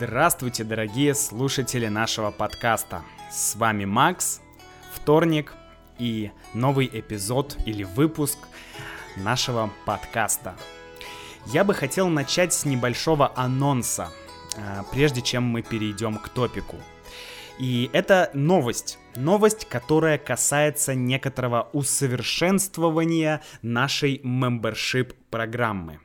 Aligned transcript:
Здравствуйте, 0.00 0.62
дорогие 0.62 1.12
слушатели 1.12 1.88
нашего 1.88 2.30
подкаста. 2.30 3.02
С 3.32 3.56
вами 3.56 3.84
Макс, 3.84 4.40
вторник 4.92 5.54
и 5.98 6.30
новый 6.54 6.86
эпизод 6.86 7.56
или 7.66 7.82
выпуск 7.82 8.38
нашего 9.16 9.72
подкаста. 9.86 10.54
Я 11.46 11.64
бы 11.64 11.74
хотел 11.74 12.08
начать 12.10 12.54
с 12.54 12.64
небольшого 12.64 13.32
анонса, 13.34 14.10
а, 14.56 14.84
прежде 14.92 15.20
чем 15.20 15.42
мы 15.42 15.62
перейдем 15.62 16.18
к 16.18 16.28
топику. 16.28 16.76
И 17.58 17.90
это 17.92 18.30
новость. 18.34 19.00
Новость, 19.16 19.68
которая 19.68 20.16
касается 20.16 20.94
некоторого 20.94 21.70
усовершенствования 21.72 23.42
нашей 23.62 24.18
membership 24.18 25.16
программы. 25.28 25.98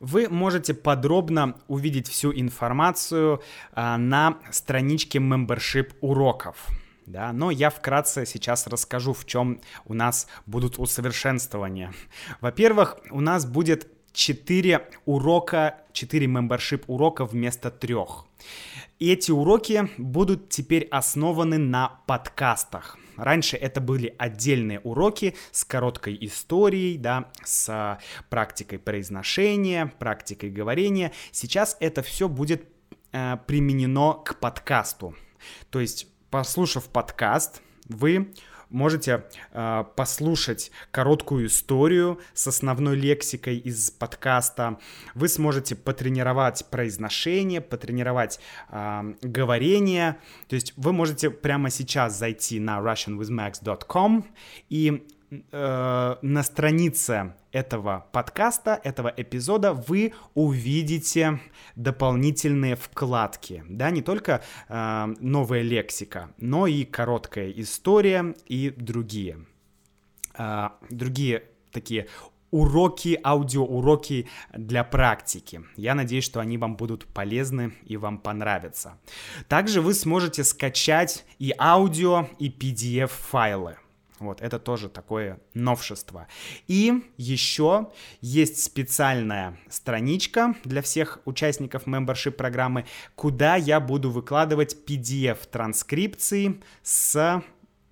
Вы 0.00 0.28
можете 0.28 0.74
подробно 0.74 1.56
увидеть 1.68 2.08
всю 2.08 2.32
информацию 2.32 3.42
а, 3.72 3.96
на 3.96 4.38
страничке 4.50 5.18
membership 5.18 5.94
уроков. 6.00 6.68
Да, 7.06 7.32
но 7.32 7.52
я 7.52 7.70
вкратце 7.70 8.26
сейчас 8.26 8.66
расскажу, 8.66 9.12
в 9.12 9.24
чем 9.26 9.60
у 9.84 9.94
нас 9.94 10.26
будут 10.44 10.78
усовершенствования. 10.78 11.94
Во-первых, 12.40 12.96
у 13.10 13.20
нас 13.20 13.46
будет 13.46 13.88
4 14.12 14.88
урока, 15.04 15.76
4 15.92 16.26
membership 16.26 16.84
урока 16.88 17.24
вместо 17.24 17.70
трех. 17.70 18.24
И 18.98 19.12
эти 19.12 19.30
уроки 19.30 19.88
будут 19.98 20.48
теперь 20.48 20.88
основаны 20.90 21.58
на 21.58 22.00
подкастах. 22.06 22.98
Раньше 23.16 23.56
это 23.56 23.80
были 23.80 24.14
отдельные 24.18 24.80
уроки 24.80 25.34
с 25.50 25.64
короткой 25.64 26.16
историей, 26.20 26.98
да, 26.98 27.30
с 27.44 27.98
практикой 28.28 28.78
произношения, 28.78 29.92
практикой 29.98 30.50
говорения. 30.50 31.12
Сейчас 31.32 31.76
это 31.80 32.02
все 32.02 32.28
будет 32.28 32.68
э, 33.12 33.36
применено 33.46 34.14
к 34.14 34.38
подкасту. 34.38 35.14
То 35.70 35.80
есть, 35.80 36.08
послушав 36.30 36.88
подкаст, 36.88 37.62
вы 37.88 38.32
можете 38.70 39.24
э, 39.52 39.84
послушать 39.96 40.70
короткую 40.90 41.46
историю 41.46 42.20
с 42.34 42.46
основной 42.46 42.96
лексикой 42.96 43.58
из 43.58 43.90
подкаста. 43.90 44.78
Вы 45.14 45.28
сможете 45.28 45.76
потренировать 45.76 46.66
произношение, 46.70 47.60
потренировать 47.60 48.40
э, 48.70 49.14
говорение. 49.22 50.18
То 50.48 50.54
есть 50.54 50.72
вы 50.76 50.92
можете 50.92 51.30
прямо 51.30 51.70
сейчас 51.70 52.18
зайти 52.18 52.60
на 52.60 52.78
russianwithmax.com 52.78 54.26
и 54.68 55.06
э, 55.30 56.16
на 56.20 56.42
странице 56.42 57.34
этого 57.52 58.06
подкаста, 58.12 58.80
этого 58.84 59.12
эпизода 59.16 59.72
вы 59.72 60.12
увидите 60.34 61.40
дополнительные 61.74 62.76
вкладки, 62.76 63.64
да, 63.68 63.90
не 63.90 64.02
только 64.02 64.42
э, 64.68 65.14
новая 65.20 65.62
лексика, 65.62 66.30
но 66.38 66.66
и 66.66 66.84
короткая 66.84 67.50
история 67.50 68.34
и 68.46 68.70
другие, 68.70 69.46
э, 70.38 70.68
другие 70.90 71.44
такие 71.72 72.06
уроки, 72.50 73.20
аудиоуроки 73.22 74.28
для 74.54 74.84
практики. 74.84 75.62
Я 75.76 75.94
надеюсь, 75.94 76.24
что 76.24 76.40
они 76.40 76.58
вам 76.58 76.76
будут 76.76 77.06
полезны 77.06 77.72
и 77.84 77.96
вам 77.96 78.18
понравятся. 78.18 78.98
Также 79.48 79.80
вы 79.80 79.94
сможете 79.94 80.44
скачать 80.44 81.24
и 81.38 81.52
аудио, 81.58 82.28
и 82.38 82.48
PDF-файлы. 82.48 83.76
Вот, 84.18 84.40
это 84.40 84.58
тоже 84.58 84.88
такое 84.88 85.38
новшество. 85.52 86.26
И 86.68 87.04
еще 87.18 87.90
есть 88.20 88.62
специальная 88.62 89.58
страничка 89.68 90.54
для 90.64 90.80
всех 90.80 91.20
участников 91.26 91.86
membership 91.86 92.32
программы, 92.32 92.86
куда 93.14 93.56
я 93.56 93.78
буду 93.78 94.10
выкладывать 94.10 94.76
PDF-транскрипции 94.86 96.62
с 96.82 97.42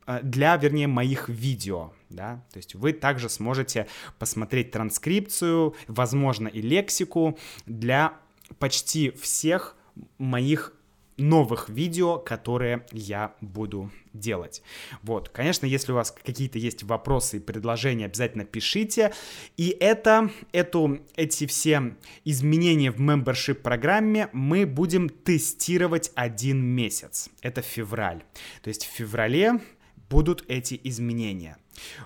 э, 0.07 0.21
для, 0.23 0.57
вернее, 0.57 0.87
моих 0.87 1.29
видео, 1.29 1.93
да, 2.09 2.43
то 2.53 2.57
есть 2.57 2.75
вы 2.75 2.95
также 2.95 3.29
сможете 3.29 3.87
посмотреть 4.19 4.71
транскрипцию, 4.71 5.75
возможно, 5.89 6.49
и 6.49 6.63
лексику 6.63 7.39
для 7.67 8.15
почти 8.59 9.11
всех 9.11 9.77
моих 10.17 10.73
новых 11.17 11.69
видео, 11.69 12.19
которые 12.19 12.87
я 12.93 13.35
буду 13.41 13.91
делать. 14.15 14.63
Вот, 15.03 15.29
конечно, 15.29 15.67
если 15.67 15.93
у 15.93 15.97
вас 15.97 16.11
какие-то 16.13 16.59
есть 16.59 16.83
вопросы 16.85 17.37
и 17.37 17.41
предложения, 17.41 18.07
обязательно 18.07 18.45
пишите. 18.45 19.13
И 19.57 19.77
это, 19.81 20.31
эту, 20.53 21.01
эти 21.17 21.47
все 21.47 21.97
изменения 22.25 22.91
в 22.91 23.01
membership 23.01 23.55
программе 23.55 24.29
мы 24.33 24.65
будем 24.65 25.09
тестировать 25.09 26.11
один 26.15 26.65
месяц. 26.65 27.29
Это 27.43 27.61
февраль. 27.61 28.23
То 28.63 28.69
есть 28.69 28.87
в 28.87 28.91
феврале 28.91 29.61
будут 30.09 30.45
эти 30.49 30.81
изменения. 30.85 31.59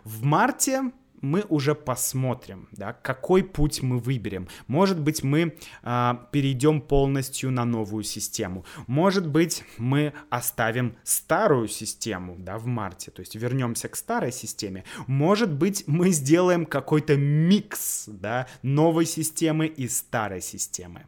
В 0.05 0.23
марте 0.25 0.93
мы 1.21 1.45
уже 1.49 1.75
посмотрим, 1.75 2.69
да, 2.73 2.93
какой 2.93 3.43
путь 3.43 3.83
мы 3.83 3.99
выберем. 3.99 4.49
Может 4.67 5.01
быть, 5.01 5.23
мы 5.23 5.57
а, 5.83 6.29
перейдем 6.33 6.81
полностью 6.81 7.51
на 7.51 7.65
новую 7.65 8.05
систему. 8.05 8.65
Может 8.87 9.27
быть, 9.27 9.65
мы 9.77 10.13
оставим 10.31 10.97
старую 11.05 11.69
систему, 11.69 12.37
да, 12.39 12.59
в 12.59 12.67
марте, 12.67 13.11
то 13.11 13.21
есть 13.21 13.35
вернемся 13.35 13.89
к 13.89 13.97
старой 13.97 14.33
системе. 14.33 14.85
Может 15.07 15.53
быть, 15.53 15.85
мы 15.87 16.11
сделаем 16.11 16.67
какой-то 16.67 17.17
микс, 17.17 18.05
да, 18.07 18.47
новой 18.63 19.07
системы 19.07 19.67
и 19.67 19.89
старой 19.89 20.41
системы. 20.41 21.07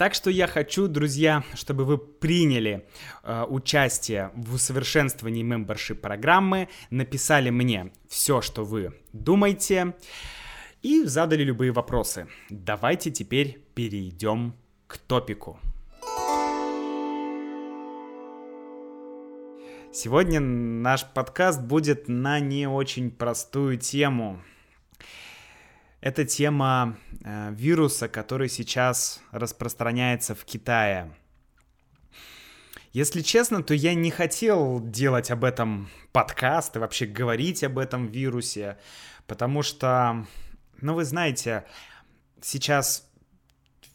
Так 0.00 0.14
что 0.14 0.30
я 0.30 0.46
хочу, 0.46 0.88
друзья, 0.88 1.44
чтобы 1.52 1.84
вы 1.84 1.98
приняли 1.98 2.86
э, 3.22 3.44
участие 3.46 4.30
в 4.34 4.54
усовершенствовании 4.54 5.44
membership 5.44 5.96
программы, 5.96 6.70
написали 6.88 7.50
мне 7.50 7.92
все, 8.08 8.40
что 8.40 8.64
вы 8.64 8.94
думаете, 9.12 9.94
и 10.80 11.04
задали 11.04 11.42
любые 11.42 11.72
вопросы. 11.72 12.28
Давайте 12.48 13.10
теперь 13.10 13.62
перейдем 13.74 14.54
к 14.86 14.96
топику. 14.96 15.60
Сегодня 19.92 20.40
наш 20.40 21.04
подкаст 21.04 21.60
будет 21.60 22.08
на 22.08 22.40
не 22.40 22.66
очень 22.66 23.10
простую 23.10 23.76
тему. 23.76 24.40
Это 26.00 26.24
тема 26.24 26.96
э, 27.24 27.52
вируса, 27.52 28.08
который 28.08 28.48
сейчас 28.48 29.20
распространяется 29.32 30.34
в 30.34 30.44
Китае. 30.44 31.12
Если 32.92 33.20
честно, 33.20 33.62
то 33.62 33.74
я 33.74 33.94
не 33.94 34.10
хотел 34.10 34.80
делать 34.80 35.30
об 35.30 35.44
этом 35.44 35.90
подкаст 36.12 36.74
и 36.74 36.78
вообще 36.78 37.06
говорить 37.06 37.62
об 37.62 37.78
этом 37.78 38.06
вирусе, 38.06 38.78
потому 39.26 39.62
что, 39.62 40.26
ну 40.80 40.94
вы 40.94 41.04
знаете, 41.04 41.66
сейчас 42.40 43.08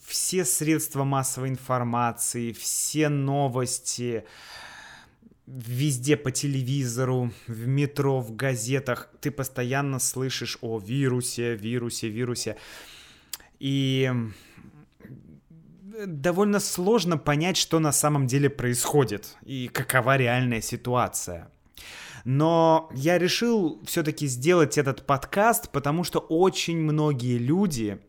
все 0.05 0.45
средства 0.45 1.03
массовой 1.03 1.49
информации, 1.49 2.53
все 2.53 3.09
новости, 3.09 4.25
везде 5.47 6.17
по 6.17 6.31
телевизору, 6.31 7.31
в 7.47 7.67
метро, 7.67 8.19
в 8.19 8.35
газетах 8.35 9.09
ты 9.21 9.31
постоянно 9.31 9.99
слышишь 9.99 10.57
о 10.61 10.79
вирусе, 10.79 11.55
вирусе, 11.55 12.09
вирусе. 12.09 12.57
И 13.59 14.11
довольно 16.05 16.59
сложно 16.59 17.17
понять, 17.17 17.57
что 17.57 17.79
на 17.79 17.91
самом 17.91 18.27
деле 18.27 18.49
происходит 18.49 19.37
и 19.45 19.67
какова 19.67 20.17
реальная 20.17 20.61
ситуация. 20.61 21.51
Но 22.25 22.89
я 22.93 23.19
решил 23.19 23.81
все-таки 23.85 24.25
сделать 24.25 24.79
этот 24.79 25.05
подкаст, 25.05 25.71
потому 25.71 26.03
что 26.03 26.19
очень 26.19 26.77
многие 26.77 27.37
люди 27.37 27.99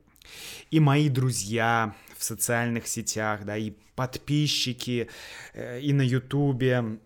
и 0.70 0.80
мои 0.80 1.10
друзья 1.10 1.94
в 2.16 2.24
социальных 2.24 2.86
сетях, 2.86 3.44
да, 3.44 3.58
и 3.58 3.74
подписчики, 3.94 5.10
э, 5.52 5.80
и 5.80 5.92
на 5.92 6.00
Ютубе, 6.00 6.98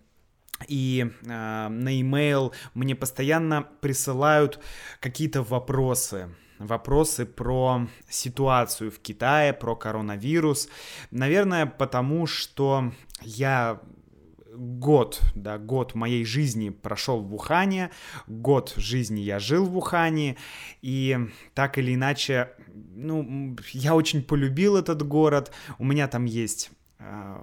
и 0.68 1.10
э, 1.22 1.26
на 1.26 2.00
email 2.00 2.52
мне 2.74 2.94
постоянно 2.94 3.66
присылают 3.80 4.60
какие-то 5.00 5.42
вопросы. 5.42 6.28
Вопросы 6.58 7.24
про 7.24 7.86
ситуацию 8.08 8.90
в 8.90 8.98
Китае, 8.98 9.54
про 9.54 9.74
коронавирус. 9.74 10.68
Наверное, 11.10 11.64
потому 11.64 12.26
что 12.26 12.92
я 13.22 13.80
год, 14.54 15.22
да, 15.34 15.58
год 15.58 15.94
моей 15.94 16.24
жизни 16.24 16.70
прошел 16.70 17.22
в 17.22 17.34
Ухане, 17.34 17.90
год 18.26 18.74
жизни 18.76 19.20
я 19.20 19.38
жил 19.38 19.64
в 19.64 19.76
Ухане, 19.76 20.36
и 20.82 21.18
так 21.54 21.78
или 21.78 21.94
иначе, 21.94 22.50
ну, 22.94 23.56
я 23.72 23.94
очень 23.94 24.22
полюбил 24.22 24.76
этот 24.76 25.02
город, 25.02 25.52
у 25.78 25.84
меня 25.84 26.08
там 26.08 26.24
есть 26.24 26.70
э, 26.98 27.36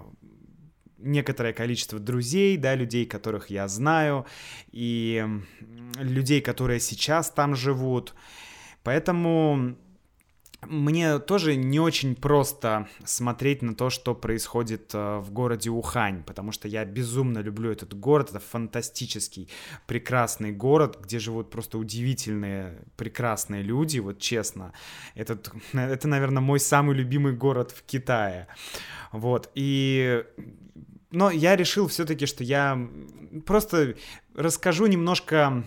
некоторое 0.97 1.53
количество 1.53 1.99
друзей, 1.99 2.57
да, 2.57 2.75
людей, 2.75 3.05
которых 3.05 3.49
я 3.49 3.67
знаю, 3.67 4.25
и 4.71 5.25
людей, 5.97 6.41
которые 6.41 6.79
сейчас 6.79 7.29
там 7.29 7.55
живут. 7.55 8.13
Поэтому 8.83 9.77
мне 10.65 11.19
тоже 11.19 11.55
не 11.55 11.79
очень 11.79 12.15
просто 12.15 12.88
смотреть 13.05 13.61
на 13.61 13.75
то, 13.75 13.89
что 13.89 14.15
происходит 14.15 14.89
э, 14.94 15.19
в 15.19 15.31
городе 15.31 15.69
Ухань, 15.69 16.23
потому 16.23 16.51
что 16.51 16.67
я 16.67 16.83
безумно 16.83 17.39
люблю 17.39 17.71
этот 17.71 17.94
город, 17.94 18.31
это 18.31 18.39
фантастический, 18.39 19.49
прекрасный 19.85 20.51
город, 20.51 20.97
где 21.01 21.19
живут 21.19 21.51
просто 21.51 21.77
удивительные, 21.77 22.81
прекрасные 22.95 23.61
люди, 23.61 23.99
вот 23.99 24.19
честно. 24.19 24.73
Этот, 25.13 25.51
это, 25.73 26.07
наверное, 26.07 26.41
мой 26.41 26.59
самый 26.59 26.95
любимый 26.95 27.33
город 27.33 27.71
в 27.71 27.83
Китае. 27.83 28.47
Вот, 29.11 29.51
и 29.53 30.25
но 31.17 31.31
я 31.31 31.55
решил 31.55 31.87
все-таки, 31.87 32.27
что 32.27 32.43
я 32.43 32.79
просто 33.47 33.95
расскажу 34.35 34.85
немножко 34.85 35.63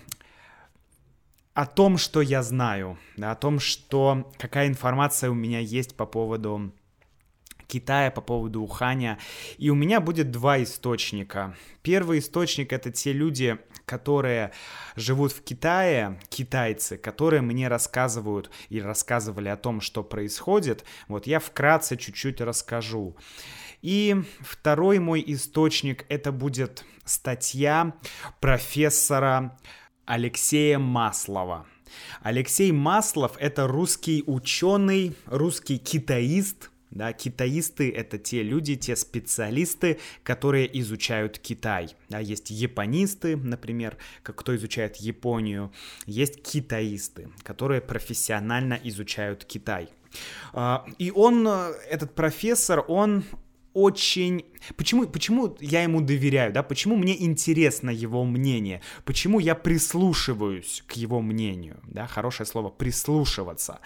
о 1.55 1.67
том, 1.67 1.99
что 1.99 2.21
я 2.21 2.45
знаю, 2.45 3.01
о 3.21 3.35
том, 3.35 3.59
что 3.59 4.33
какая 4.39 4.69
информация 4.69 5.29
у 5.29 5.35
меня 5.35 5.59
есть 5.59 5.97
по 5.97 6.07
поводу 6.07 6.73
Китая, 7.67 8.13
по 8.13 8.21
поводу 8.21 8.63
Уханя. 8.63 9.19
И 9.59 9.71
у 9.71 9.75
меня 9.75 10.01
будет 10.01 10.31
два 10.31 10.63
источника. 10.63 11.57
Первый 11.83 12.21
источник— 12.21 12.73
это 12.75 12.93
те 12.93 13.13
люди, 13.13 13.59
которые 13.87 14.53
живут 14.95 15.33
в 15.33 15.43
Китае, 15.43 16.21
китайцы, 16.29 16.97
которые 16.97 17.43
мне 17.43 17.67
рассказывают 17.67 18.53
и 18.69 18.81
рассказывали 18.81 19.49
о 19.49 19.57
том, 19.57 19.81
что 19.81 20.05
происходит. 20.05 20.85
Вот 21.09 21.27
я 21.27 21.41
вкратце 21.41 21.97
чуть-чуть 21.97 22.41
расскажу. 22.41 23.17
И 23.83 24.17
второй 24.41 24.99
мой 24.99 25.23
источник— 25.27 26.05
это 26.09 26.33
будет 26.33 26.85
статья 27.05 27.95
профессора 28.41 29.59
Алексея 30.05 30.79
Маслова. 30.79 31.67
Алексей 32.23 32.73
Маслов— 32.73 33.33
это 33.39 33.67
русский 33.67 34.23
ученый, 34.27 35.17
русский 35.27 35.79
китаист, 35.79 36.71
да, 36.91 37.13
китаисты— 37.13 37.91
это 37.97 38.19
те 38.19 38.43
люди, 38.43 38.75
те 38.75 38.97
специалисты, 38.97 40.01
которые 40.25 40.81
изучают 40.81 41.39
Китай. 41.39 41.95
Да, 42.09 42.19
есть 42.19 42.51
японисты, 42.51 43.37
например, 43.37 43.97
как 44.25 44.37
кто 44.37 44.57
изучает 44.57 44.97
Японию. 44.97 45.73
Есть 46.07 46.43
китаисты, 46.43 47.31
которые 47.45 47.81
профессионально 47.81 48.79
изучают 48.83 49.45
Китай. 49.45 49.89
А, 50.53 50.85
и 50.99 51.13
он, 51.13 51.47
этот 51.47 52.15
профессор, 52.17 52.85
он 52.89 53.23
очень... 53.73 54.45
Почему, 54.77 55.07
почему 55.07 55.57
я 55.61 55.83
ему 55.83 56.01
доверяю, 56.01 56.53
да? 56.53 56.63
Почему 56.63 56.97
мне 56.97 57.23
интересно 57.23 57.91
его 57.91 58.25
мнение? 58.25 58.83
Почему 59.05 59.39
я 59.39 59.55
прислушиваюсь 59.55 60.83
к 60.87 60.93
его 60.93 61.21
мнению, 61.21 61.81
да? 61.85 62.07
Хорошее 62.07 62.47
слово 62.47 62.69
«прислушиваться». 62.69 63.81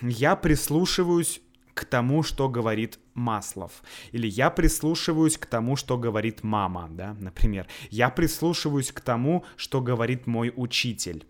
Я 0.00 0.36
прислушиваюсь 0.36 1.40
к 1.74 1.84
тому, 1.84 2.22
что 2.22 2.48
говорит 2.48 2.98
Маслов. 3.14 3.82
Или 4.12 4.26
я 4.26 4.50
прислушиваюсь 4.50 5.38
к 5.38 5.46
тому, 5.46 5.76
что 5.76 5.96
говорит 5.96 6.42
мама, 6.42 6.88
да, 6.90 7.16
например. 7.18 7.66
Я 7.90 8.10
прислушиваюсь 8.10 8.92
к 8.92 9.00
тому, 9.00 9.44
что 9.56 9.80
говорит 9.80 10.26
мой 10.26 10.52
учитель 10.54 11.26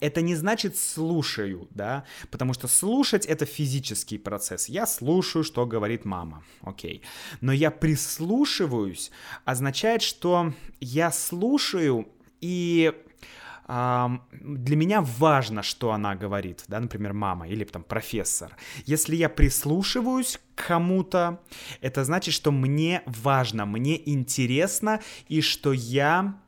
это 0.00 0.22
не 0.22 0.34
значит 0.34 0.76
слушаю, 0.76 1.68
да, 1.70 2.04
потому 2.30 2.52
что 2.54 2.68
слушать 2.68 3.26
это 3.26 3.46
физический 3.46 4.18
процесс. 4.18 4.68
Я 4.68 4.86
слушаю, 4.86 5.44
что 5.44 5.66
говорит 5.66 6.04
мама, 6.04 6.42
окей. 6.62 7.02
Но 7.40 7.52
я 7.52 7.70
прислушиваюсь 7.70 9.10
означает, 9.44 10.02
что 10.02 10.52
я 10.80 11.12
слушаю 11.12 12.08
и 12.40 12.92
для 13.66 14.76
меня 14.76 15.00
важно, 15.00 15.62
что 15.62 15.92
она 15.92 16.14
говорит, 16.14 16.64
да, 16.68 16.80
например, 16.80 17.14
мама 17.14 17.48
или 17.48 17.64
там 17.64 17.82
профессор. 17.82 18.54
Если 18.84 19.16
я 19.16 19.30
прислушиваюсь 19.30 20.38
к 20.54 20.66
кому-то, 20.66 21.40
это 21.80 22.04
значит, 22.04 22.34
что 22.34 22.52
мне 22.52 23.02
важно, 23.06 23.64
мне 23.64 23.98
интересно, 24.10 25.00
и 25.28 25.40
что 25.40 25.72
я, 25.72 26.38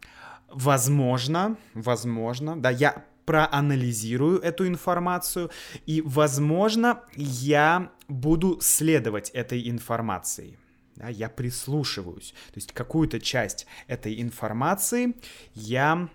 возможно, 0.50 1.56
возможно, 1.72 2.54
да, 2.60 2.68
я 2.68 3.06
проанализирую 3.26 4.40
эту 4.40 4.66
информацию, 4.66 5.50
и, 5.84 6.00
возможно, 6.00 7.02
я 7.16 7.90
буду 8.08 8.58
следовать 8.60 9.30
этой 9.30 9.68
информации. 9.68 10.58
Да, 10.94 11.08
я 11.08 11.28
прислушиваюсь. 11.28 12.30
То 12.30 12.56
есть 12.56 12.72
какую-то 12.72 13.20
часть 13.20 13.66
этой 13.86 14.22
информации 14.22 15.14
я 15.54 16.08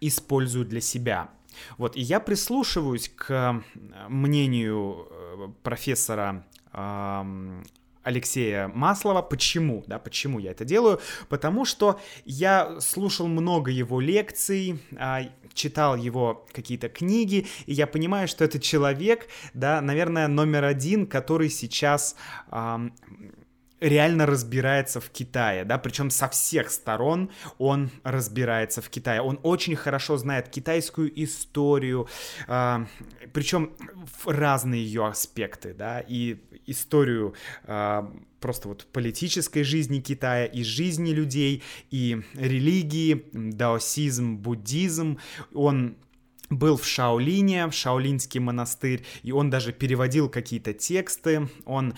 использую 0.00 0.66
для 0.66 0.82
себя. 0.82 1.30
Вот, 1.78 1.96
и 1.96 2.00
я 2.00 2.20
прислушиваюсь 2.20 3.10
к 3.14 3.62
мнению 4.08 5.06
э, 5.10 5.48
профессора 5.62 6.44
Алексея 8.02 8.68
Маслова. 8.68 9.22
Почему? 9.22 9.84
Да, 9.86 9.98
почему 9.98 10.38
я 10.38 10.50
это 10.50 10.64
делаю? 10.64 11.00
Потому 11.28 11.64
что 11.64 12.00
я 12.24 12.80
слушал 12.80 13.26
много 13.26 13.70
его 13.70 14.00
лекций, 14.00 14.78
а, 14.96 15.22
читал 15.54 15.96
его 15.96 16.46
какие-то 16.52 16.88
книги, 16.88 17.46
и 17.66 17.72
я 17.72 17.86
понимаю, 17.86 18.28
что 18.28 18.44
это 18.44 18.58
человек, 18.58 19.28
да, 19.54 19.80
наверное, 19.80 20.28
номер 20.28 20.64
один, 20.64 21.06
который 21.06 21.50
сейчас 21.50 22.16
реально 23.82 24.26
разбирается 24.26 25.00
в 25.00 25.10
Китае, 25.10 25.64
да, 25.64 25.76
причем 25.78 26.10
со 26.10 26.28
всех 26.28 26.70
сторон 26.70 27.30
он 27.58 27.90
разбирается 28.04 28.80
в 28.80 28.88
Китае. 28.88 29.20
Он 29.20 29.40
очень 29.42 29.74
хорошо 29.74 30.16
знает 30.16 30.48
китайскую 30.48 31.10
историю, 31.22 32.08
э, 32.46 32.86
причем 33.32 33.72
в 34.22 34.28
разные 34.28 34.84
ее 34.84 35.06
аспекты, 35.06 35.74
да, 35.74 36.00
и 36.00 36.38
историю 36.66 37.34
э, 37.64 38.02
просто 38.40 38.68
вот 38.68 38.86
политической 38.92 39.64
жизни 39.64 40.00
Китая, 40.00 40.46
и 40.46 40.62
жизни 40.62 41.10
людей, 41.10 41.62
и 41.90 42.22
религии, 42.34 43.26
даосизм, 43.32 44.36
буддизм. 44.36 45.18
Он 45.54 45.96
был 46.58 46.76
в 46.76 46.86
Шаолине, 46.86 47.66
в 47.66 47.72
Шаолинский 47.72 48.40
монастырь, 48.40 49.04
и 49.22 49.32
он 49.32 49.50
даже 49.50 49.72
переводил 49.72 50.28
какие-то 50.28 50.72
тексты, 50.72 51.48
он 51.64 51.94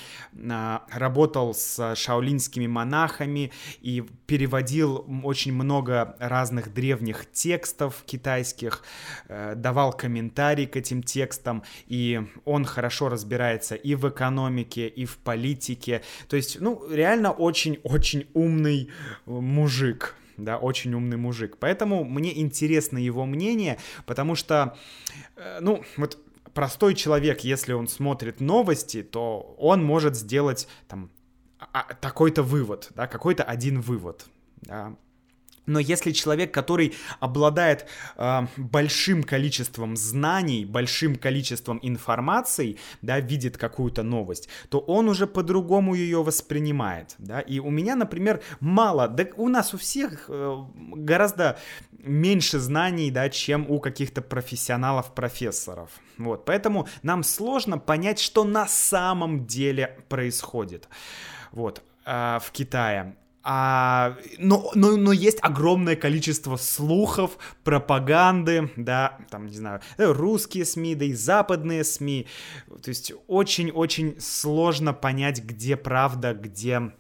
а, 0.51 0.85
работал 0.91 1.55
с 1.55 1.95
шаолинскими 1.97 2.67
монахами 2.67 3.53
и 3.81 4.05
переводил 4.27 5.07
очень 5.23 5.53
много 5.53 6.17
разных 6.19 6.73
древних 6.73 7.31
текстов 7.33 8.03
китайских, 8.07 8.83
э, 9.29 9.55
давал 9.57 9.93
комментарии 9.93 10.67
к 10.67 10.77
этим 10.77 11.03
текстам, 11.03 11.63
и 11.87 12.23
он 12.45 12.65
хорошо 12.65 13.09
разбирается 13.09 13.75
и 13.75 13.95
в 13.95 14.09
экономике, 14.09 14.89
и 14.89 15.05
в 15.05 15.19
политике, 15.19 16.03
то 16.29 16.37
есть, 16.37 16.61
ну, 16.61 16.83
реально 16.91 17.33
очень-очень 17.33 18.27
умный 18.35 18.91
мужик, 19.27 20.17
да, 20.37 20.59
очень 20.59 20.95
умный 20.95 21.17
мужик. 21.17 21.57
Поэтому 21.59 22.05
мне 22.05 22.39
интересно 22.39 22.99
его 22.99 23.25
мнение, 23.27 23.79
потому 24.07 24.35
что, 24.35 24.77
э, 25.37 25.59
ну, 25.61 25.83
вот 25.97 26.19
простой 26.55 26.95
человек, 26.95 27.41
если 27.41 27.73
он 27.73 27.89
смотрит 27.89 28.41
новости, 28.41 29.03
то 29.03 29.55
он 29.59 29.85
может 29.85 30.17
сделать 30.17 30.69
там 30.89 31.11
а, 31.59 31.69
а, 31.73 31.95
такой-то 31.95 32.43
вывод, 32.43 32.91
да, 32.95 33.07
какой-то 33.07 33.43
один 33.43 33.81
вывод. 33.81 34.27
Да. 34.63 34.97
Но 35.67 35.79
если 35.79 36.13
человек, 36.13 36.53
который 36.53 36.95
обладает 37.21 37.87
э, 38.17 38.47
большим 38.57 39.23
количеством 39.23 39.97
знаний, 39.97 40.65
большим 40.65 41.17
количеством 41.17 41.79
информации, 41.83 42.79
да, 43.03 43.21
видит 43.21 43.57
какую-то 43.57 44.03
новость, 44.03 44.49
то 44.69 44.79
он 44.79 45.09
уже 45.09 45.27
по-другому 45.27 45.95
ее 45.95 46.23
воспринимает, 46.23 47.15
да. 47.19 47.41
И 47.41 47.59
у 47.59 47.71
меня, 47.71 47.97
например, 47.97 48.43
мало, 48.61 49.09
да 49.09 49.27
у 49.37 49.49
нас 49.49 49.75
у 49.75 49.79
всех 49.79 50.27
э, 50.29 50.57
гораздо 50.95 51.59
меньше 51.99 52.59
знаний, 52.59 53.11
да, 53.11 53.31
чем 53.31 53.71
у 53.71 53.81
каких-то 53.81 54.23
профессионалов-профессоров. 54.23 55.91
Вот, 56.19 56.45
поэтому 56.45 56.87
нам 57.03 57.23
сложно 57.23 57.79
понять, 57.79 58.19
что 58.19 58.45
на 58.45 58.67
самом 58.67 59.47
деле 59.47 59.99
происходит. 60.09 60.89
Вот, 61.53 61.83
э, 62.05 62.39
в 62.43 62.51
Китае. 62.53 63.17
А, 63.47 64.17
но, 64.39 64.71
но, 64.75 64.97
но 64.97 65.13
есть 65.13 65.39
огромное 65.43 65.97
количество 65.97 66.57
слухов, 66.57 67.37
пропаганды, 67.63 68.73
да, 68.77 69.19
там, 69.31 69.47
не 69.47 69.57
знаю, 69.57 69.83
э, 69.99 70.11
русские 70.11 70.65
СМИ, 70.65 70.95
да 70.95 71.05
и 71.05 71.13
западные 71.13 71.85
СМИ. 71.85 72.27
То 72.83 72.89
есть 72.89 73.13
очень-очень 73.27 74.19
сложно 74.19 74.95
понять, 74.95 75.45
где 75.45 75.77
правда, 75.77 76.33
где 76.33 76.93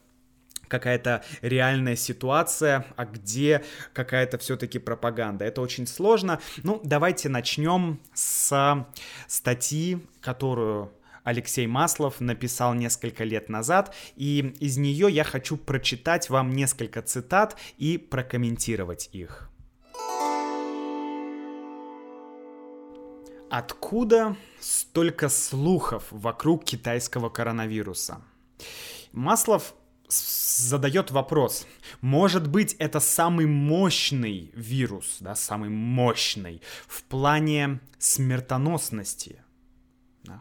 какая-то 0.68 1.24
реальная 1.40 1.96
ситуация, 1.96 2.86
а 2.96 3.06
где 3.06 3.64
какая-то 3.94 4.36
все-таки 4.36 4.78
пропаганда. 4.78 5.46
Это 5.46 5.62
очень 5.62 5.86
сложно. 5.86 6.40
Ну, 6.62 6.80
давайте 6.84 7.30
начнем 7.30 8.00
с 8.12 8.86
статьи, 9.28 9.98
которую 10.20 10.92
Алексей 11.24 11.66
Маслов 11.66 12.20
написал 12.20 12.74
несколько 12.74 13.24
лет 13.24 13.48
назад, 13.48 13.94
и 14.14 14.54
из 14.60 14.76
нее 14.76 15.08
я 15.10 15.24
хочу 15.24 15.56
прочитать 15.56 16.28
вам 16.30 16.52
несколько 16.52 17.00
цитат 17.02 17.56
и 17.78 17.98
прокомментировать 17.98 19.08
их. 19.12 19.50
Откуда 23.50 24.36
столько 24.60 25.28
слухов 25.28 26.04
вокруг 26.10 26.64
китайского 26.64 27.30
коронавируса? 27.30 28.20
Маслов 29.12 29.74
задает 30.08 31.10
вопрос, 31.10 31.66
может 32.00 32.48
быть, 32.48 32.74
это 32.74 33.00
самый 33.00 33.46
мощный 33.46 34.50
вирус, 34.54 35.18
да, 35.20 35.34
самый 35.34 35.70
мощный 35.70 36.60
в 36.86 37.02
плане 37.04 37.80
смертоносности. 37.98 39.43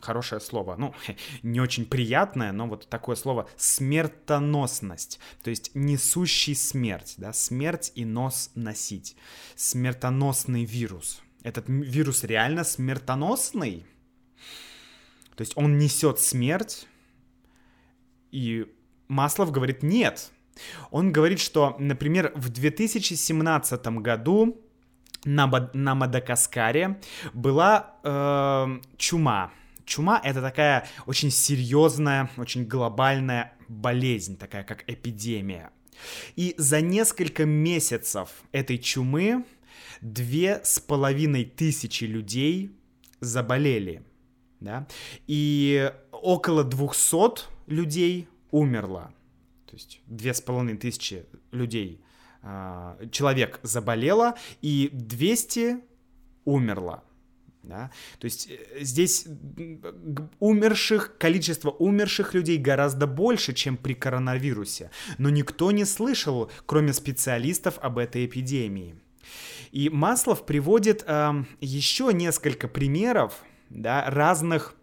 Хорошее 0.01 0.39
слово, 0.39 0.75
ну, 0.77 0.93
не 1.43 1.59
очень 1.59 1.85
приятное, 1.85 2.51
но 2.51 2.67
вот 2.67 2.87
такое 2.87 3.15
слово 3.15 3.49
смертоносность, 3.57 5.19
то 5.43 5.49
есть 5.49 5.71
несущий 5.73 6.55
смерть, 6.55 7.15
да, 7.17 7.33
смерть 7.33 7.91
и 7.95 8.05
нос 8.05 8.51
носить, 8.55 9.15
смертоносный 9.55 10.63
вирус. 10.63 11.21
Этот 11.43 11.65
вирус 11.67 12.23
реально 12.23 12.63
смертоносный? 12.63 13.85
То 15.35 15.41
есть 15.41 15.53
он 15.57 15.77
несет 15.77 16.19
смерть, 16.19 16.87
и 18.31 18.73
Маслов 19.07 19.51
говорит 19.51 19.83
нет. 19.83 20.31
Он 20.91 21.11
говорит, 21.11 21.39
что, 21.39 21.75
например, 21.79 22.31
в 22.35 22.49
2017 22.49 23.85
году 23.99 24.61
на, 25.25 25.69
на 25.73 25.95
Мадагаскаре 25.95 27.01
была 27.33 27.95
э, 28.03 28.79
чума. 28.97 29.51
Чума 29.85 30.19
это 30.23 30.41
такая 30.41 30.87
очень 31.05 31.31
серьезная, 31.31 32.29
очень 32.37 32.65
глобальная 32.65 33.53
болезнь, 33.67 34.37
такая 34.37 34.63
как 34.63 34.83
эпидемия. 34.87 35.71
И 36.35 36.55
за 36.57 36.81
несколько 36.81 37.45
месяцев 37.45 38.29
этой 38.51 38.77
чумы 38.77 39.45
две 40.01 40.61
с 40.63 40.79
половиной 40.79 41.45
тысячи 41.45 42.05
людей 42.05 42.75
заболели, 43.19 44.03
да, 44.59 44.87
и 45.27 45.91
около 46.11 46.63
двухсот 46.63 47.49
людей 47.67 48.27
умерло. 48.51 49.13
То 49.65 49.75
есть 49.75 50.01
две 50.07 50.33
с 50.33 50.41
половиной 50.41 50.77
тысячи 50.77 51.25
людей, 51.51 52.01
а, 52.41 52.97
человек 53.11 53.59
заболело, 53.63 54.35
и 54.61 54.89
200 54.91 55.77
умерло. 56.45 57.03
Да? 57.63 57.91
То 58.20 58.25
есть 58.25 58.50
э, 58.50 58.84
здесь 58.84 59.25
умерших, 60.39 61.17
количество 61.17 61.72
умерших 61.72 62.34
людей 62.34 62.58
гораздо 62.58 63.08
больше, 63.08 63.53
чем 63.53 63.77
при 63.77 63.93
коронавирусе. 63.93 64.91
Но 65.17 65.29
никто 65.29 65.72
не 65.72 65.86
слышал, 65.86 66.51
кроме 66.65 66.93
специалистов, 66.93 67.79
об 67.82 67.98
этой 67.98 68.25
эпидемии. 68.25 68.96
И 69.72 69.89
Маслов 69.89 70.46
приводит 70.46 71.03
э, 71.08 71.43
еще 71.62 72.12
несколько 72.13 72.67
примеров 72.67 73.43
да, 73.70 74.10
разных 74.10 74.75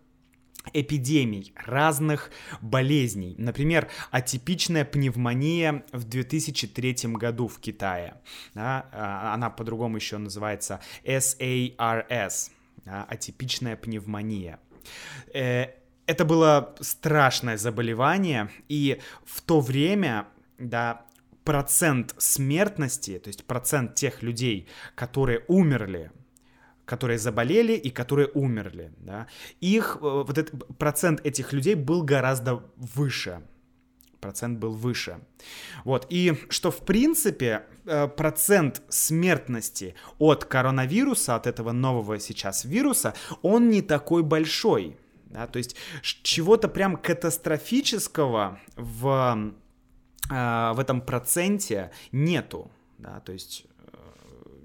эпидемий, 0.73 1.53
разных 1.57 2.31
болезней. 2.61 3.35
Например, 3.39 3.89
атипичная 4.11 4.85
пневмония 4.85 5.85
в 5.93 6.05
2003 6.05 7.13
году 7.15 7.49
в 7.49 7.59
Китае. 7.61 8.15
Да, 8.55 8.89
а, 8.93 9.35
она 9.35 9.51
по-другому 9.51 9.97
еще 9.97 10.19
называется 10.19 10.81
SARS, 11.05 12.51
атипичная 12.87 13.77
пневмония. 13.77 14.59
Э, 15.35 15.67
это 16.07 16.25
было 16.25 16.75
страшное 16.81 17.57
заболевание, 17.57 18.51
и 18.69 19.01
в 19.25 19.41
то 19.43 19.61
время, 19.61 20.27
да, 20.59 21.05
процент 21.45 22.15
смертности, 22.19 23.19
то 23.19 23.29
есть 23.29 23.45
процент 23.45 23.95
тех 23.95 24.23
людей, 24.23 24.67
которые 24.95 25.45
умерли 25.49 26.11
которые 26.91 27.19
заболели 27.19 27.75
и 27.75 27.91
которые 27.91 28.27
умерли, 28.35 28.91
да, 28.99 29.29
их, 29.61 29.99
э, 30.01 30.25
вот 30.27 30.37
этот 30.39 30.77
процент 30.77 31.25
этих 31.25 31.53
людей 31.53 31.77
был 31.77 32.03
гораздо 32.03 32.65
выше, 32.97 33.43
процент 34.21 34.59
был 34.59 34.73
выше. 34.73 35.21
Вот, 35.85 36.07
и 36.11 36.35
что, 36.49 36.71
в 36.71 36.79
принципе, 36.79 37.65
э, 37.87 38.09
процент 38.09 38.83
смертности 38.89 39.95
от 40.19 40.45
коронавируса, 40.45 41.35
от 41.37 41.47
этого 41.47 41.73
нового 41.73 42.19
сейчас 42.19 42.65
вируса, 42.65 43.15
он 43.43 43.71
не 43.71 43.83
такой 43.83 44.23
большой, 44.23 44.97
да, 45.27 45.47
то 45.47 45.59
есть 45.59 45.77
чего-то 46.03 46.69
прям 46.69 46.97
катастрофического 46.97 48.61
в, 48.77 49.53
э, 50.31 50.73
в 50.75 50.79
этом 50.79 51.01
проценте 51.01 51.91
нету, 52.13 52.71
да, 52.99 53.21
то 53.21 53.33
есть 53.33 53.67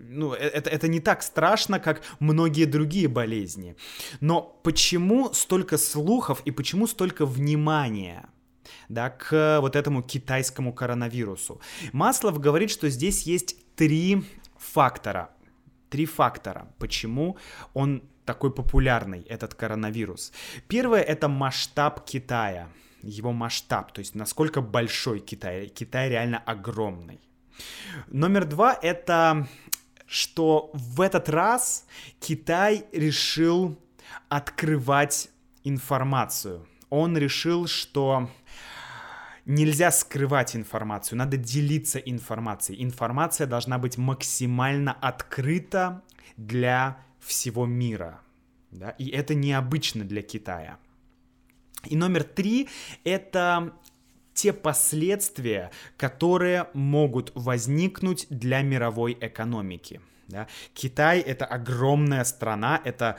ну, 0.09 0.33
э, 0.33 0.37
это, 0.37 0.69
это 0.69 0.87
не 0.87 0.99
так 0.99 1.23
страшно, 1.23 1.79
как 1.79 2.01
многие 2.19 2.65
другие 2.65 3.07
болезни. 3.07 3.75
Но 4.21 4.41
почему 4.63 5.33
столько 5.33 5.77
слухов 5.77 6.41
и 6.45 6.51
почему 6.51 6.87
столько 6.87 7.25
внимания? 7.25 8.29
Да, 8.89 9.09
к 9.09 9.59
вот 9.61 9.75
этому 9.75 10.01
китайскому 10.01 10.73
коронавирусу. 10.73 11.59
Маслов 11.93 12.39
говорит, 12.39 12.71
что 12.71 12.89
здесь 12.89 13.23
есть 13.23 13.55
три 13.75 14.23
фактора. 14.57 15.29
Три 15.89 16.05
фактора, 16.05 16.67
почему 16.77 17.37
он 17.73 18.03
такой 18.25 18.51
популярный, 18.51 19.21
этот 19.21 19.53
коронавирус. 19.53 20.33
Первое— 20.67 21.01
это 21.01 21.27
масштаб 21.27 22.05
Китая, 22.05 22.69
его 23.01 23.31
масштаб, 23.31 23.91
то 23.93 23.99
есть 23.99 24.15
насколько 24.15 24.61
большой 24.61 25.19
Китай. 25.19 25.67
Китай 25.67 26.09
реально 26.09 26.39
огромный. 26.39 27.21
Номер 28.07 28.45
два— 28.45 28.77
это 28.81 29.47
что 30.07 30.69
в 30.73 31.01
этот 31.01 31.29
раз 31.29 31.85
Китай 32.19 32.85
решил 32.91 33.77
открывать 34.29 35.29
информацию. 35.63 36.67
Он 36.89 37.17
решил, 37.17 37.67
что 37.67 38.29
нельзя 39.45 39.91
скрывать 39.91 40.55
информацию, 40.55 41.17
надо 41.17 41.37
делиться 41.37 41.99
информацией. 41.99 42.83
Информация 42.83 43.47
должна 43.47 43.77
быть 43.77 43.97
максимально 43.97 44.93
открыта 44.93 46.01
для 46.37 46.97
всего 47.19 47.65
мира. 47.65 48.21
Да? 48.71 48.89
И 48.91 49.09
это 49.09 49.35
необычно 49.35 50.03
для 50.03 50.21
Китая. 50.21 50.77
И 51.85 51.95
номер 51.95 52.23
три— 52.23 52.69
это 53.03 53.73
те 54.33 54.51
последствия, 54.51 55.71
которые 55.97 56.67
могут 56.73 57.31
возникнуть 57.35 58.27
для 58.29 58.61
мировой 58.63 59.17
экономики. 59.19 60.01
Да? 60.27 60.47
Китай— 60.73 61.19
это 61.21 61.45
огромная 61.45 62.23
страна, 62.23 62.81
это 62.83 63.17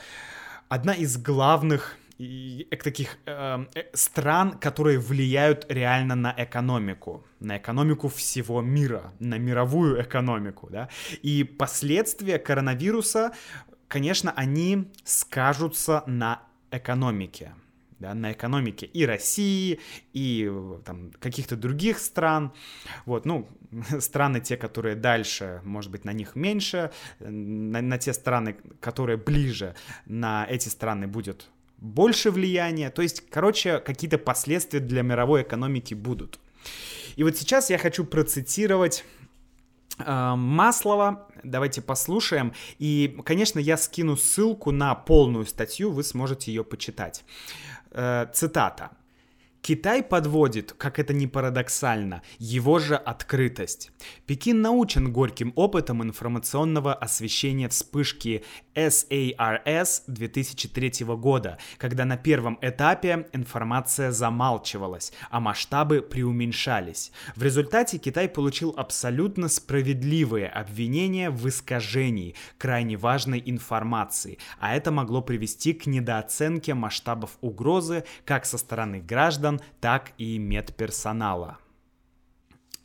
одна 0.68 0.92
из 0.92 1.16
главных 1.16 1.96
и 2.18 2.66
таких 2.82 3.18
эм, 3.26 3.68
э, 3.74 3.84
стран, 3.92 4.58
которые 4.58 4.98
влияют 4.98 5.66
реально 5.68 6.14
на 6.14 6.34
экономику, 6.36 7.24
на 7.40 7.58
экономику 7.58 8.08
всего 8.08 8.62
мира, 8.62 9.12
на 9.18 9.38
мировую 9.38 10.02
экономику, 10.02 10.68
да. 10.70 10.88
И 11.22 11.44
последствия 11.44 12.38
коронавируса, 12.38 13.32
конечно, 13.88 14.32
они 14.36 14.90
скажутся 15.04 16.02
на 16.06 16.42
экономике 16.70 17.52
да, 17.98 18.14
на 18.14 18.32
экономике 18.32 18.86
и 18.86 19.06
России, 19.06 19.80
и 20.12 20.52
там, 20.84 21.10
каких-то 21.18 21.56
других 21.56 21.98
стран. 21.98 22.52
Вот, 23.06 23.24
ну, 23.24 23.48
страны 24.00 24.40
те, 24.40 24.56
которые 24.56 24.96
дальше, 24.96 25.60
может 25.64 25.90
быть, 25.90 26.04
на 26.04 26.12
них 26.12 26.36
меньше, 26.36 26.90
на, 27.20 27.80
на 27.80 27.98
те 27.98 28.12
страны, 28.12 28.56
которые 28.80 29.16
ближе, 29.16 29.74
на 30.04 30.46
эти 30.48 30.68
страны 30.68 31.06
будет 31.06 31.48
больше 31.78 32.30
влияния. 32.30 32.90
То 32.90 33.02
есть, 33.02 33.28
короче, 33.28 33.78
какие-то 33.78 34.18
последствия 34.18 34.80
для 34.80 35.02
мировой 35.02 35.42
экономики 35.42 35.94
будут. 35.94 36.38
И 37.16 37.22
вот 37.22 37.36
сейчас 37.36 37.70
я 37.70 37.78
хочу 37.78 38.04
процитировать 38.04 39.04
э, 39.98 40.34
Маслова, 40.36 41.28
давайте 41.42 41.82
послушаем. 41.82 42.52
И, 42.78 43.16
конечно, 43.24 43.58
я 43.58 43.76
скину 43.76 44.16
ссылку 44.16 44.70
на 44.70 44.94
полную 44.94 45.46
статью, 45.46 45.90
вы 45.92 46.02
сможете 46.02 46.52
ее 46.52 46.64
почитать. 46.64 47.24
Э, 47.90 48.26
цитата. 48.32 48.90
Китай 49.62 50.02
подводит, 50.02 50.72
как 50.72 50.98
это 50.98 51.12
ни 51.12 51.26
парадоксально, 51.26 52.22
его 52.38 52.78
же 52.78 52.94
открытость. 52.94 53.90
Пекин 54.26 54.62
научен 54.62 55.12
горьким 55.12 55.52
опытом 55.56 56.02
информационного 56.02 56.94
освещения 56.94 57.68
вспышки 57.68 58.44
SARS 58.74 60.02
2003 60.06 61.06
года, 61.16 61.58
когда 61.78 62.04
на 62.04 62.16
первом 62.16 62.58
этапе 62.60 63.26
информация 63.32 64.12
замалчивалась, 64.12 65.12
а 65.30 65.40
масштабы 65.40 66.02
преуменьшались. 66.02 67.12
В 67.34 67.42
результате 67.42 67.98
Китай 67.98 68.28
получил 68.28 68.74
абсолютно 68.76 69.48
справедливые 69.48 70.48
обвинения 70.48 71.30
в 71.30 71.48
искажении 71.48 72.34
крайне 72.58 72.96
важной 72.96 73.42
информации, 73.44 74.38
а 74.60 74.76
это 74.76 74.90
могло 74.90 75.22
привести 75.22 75.72
к 75.72 75.86
недооценке 75.86 76.74
масштабов 76.74 77.38
угрозы 77.40 78.04
как 78.24 78.44
со 78.44 78.58
стороны 78.58 79.00
граждан, 79.00 79.55
так 79.80 80.12
и 80.18 80.38
медперсонала. 80.38 81.58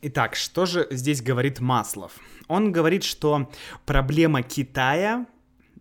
Итак, 0.02 0.34
что 0.34 0.66
же 0.66 0.88
здесь 0.90 1.22
говорит 1.22 1.60
Маслов? 1.60 2.18
Он 2.48 2.72
говорит, 2.72 3.04
что 3.04 3.50
проблема 3.86 4.42
Китая 4.42 5.26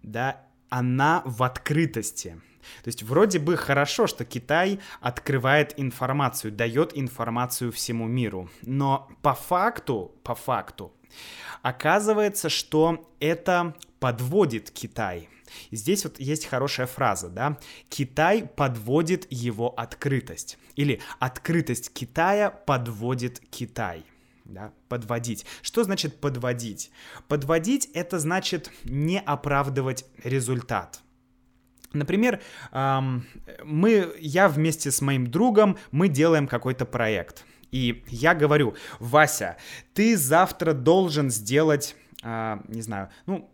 да, 0.03 0.41
она 0.69 1.21
в 1.25 1.43
открытости. 1.43 2.39
То 2.83 2.87
есть 2.87 3.03
вроде 3.03 3.39
бы 3.39 3.57
хорошо, 3.57 4.07
что 4.07 4.23
Китай 4.23 4.79
открывает 4.99 5.73
информацию, 5.77 6.51
дает 6.51 6.97
информацию 6.97 7.71
всему 7.71 8.07
миру, 8.07 8.49
но 8.61 9.09
по 9.21 9.33
факту, 9.33 10.15
по 10.23 10.35
факту, 10.35 10.93
оказывается, 11.61 12.49
что 12.49 13.09
это 13.19 13.75
подводит 13.99 14.71
Китай. 14.71 15.27
И 15.69 15.75
здесь 15.75 16.03
вот 16.03 16.19
есть 16.19 16.45
хорошая 16.45 16.87
фраза, 16.87 17.29
да, 17.29 17.57
Китай 17.89 18.43
подводит 18.43 19.27
его 19.29 19.69
открытость, 19.69 20.57
или 20.75 21.01
открытость 21.19 21.93
Китая 21.93 22.49
подводит 22.49 23.41
Китай 23.49 24.05
да, 24.45 24.73
подводить. 24.89 25.45
Что 25.61 25.83
значит 25.83 26.19
подводить? 26.19 26.91
Подводить 27.27 27.89
это 27.93 28.19
значит 28.19 28.71
не 28.83 29.19
оправдывать 29.19 30.05
результат. 30.23 31.01
Например, 31.93 32.41
мы, 32.71 34.15
я 34.19 34.47
вместе 34.47 34.91
с 34.91 35.01
моим 35.01 35.29
другом, 35.29 35.77
мы 35.91 36.07
делаем 36.07 36.47
какой-то 36.47 36.85
проект. 36.85 37.43
И 37.71 38.03
я 38.07 38.33
говорю, 38.33 38.75
Вася, 38.99 39.57
ты 39.93 40.17
завтра 40.17 40.73
должен 40.73 41.29
сделать, 41.29 41.95
а, 42.23 42.61
не 42.67 42.81
знаю, 42.81 43.09
ну, 43.25 43.49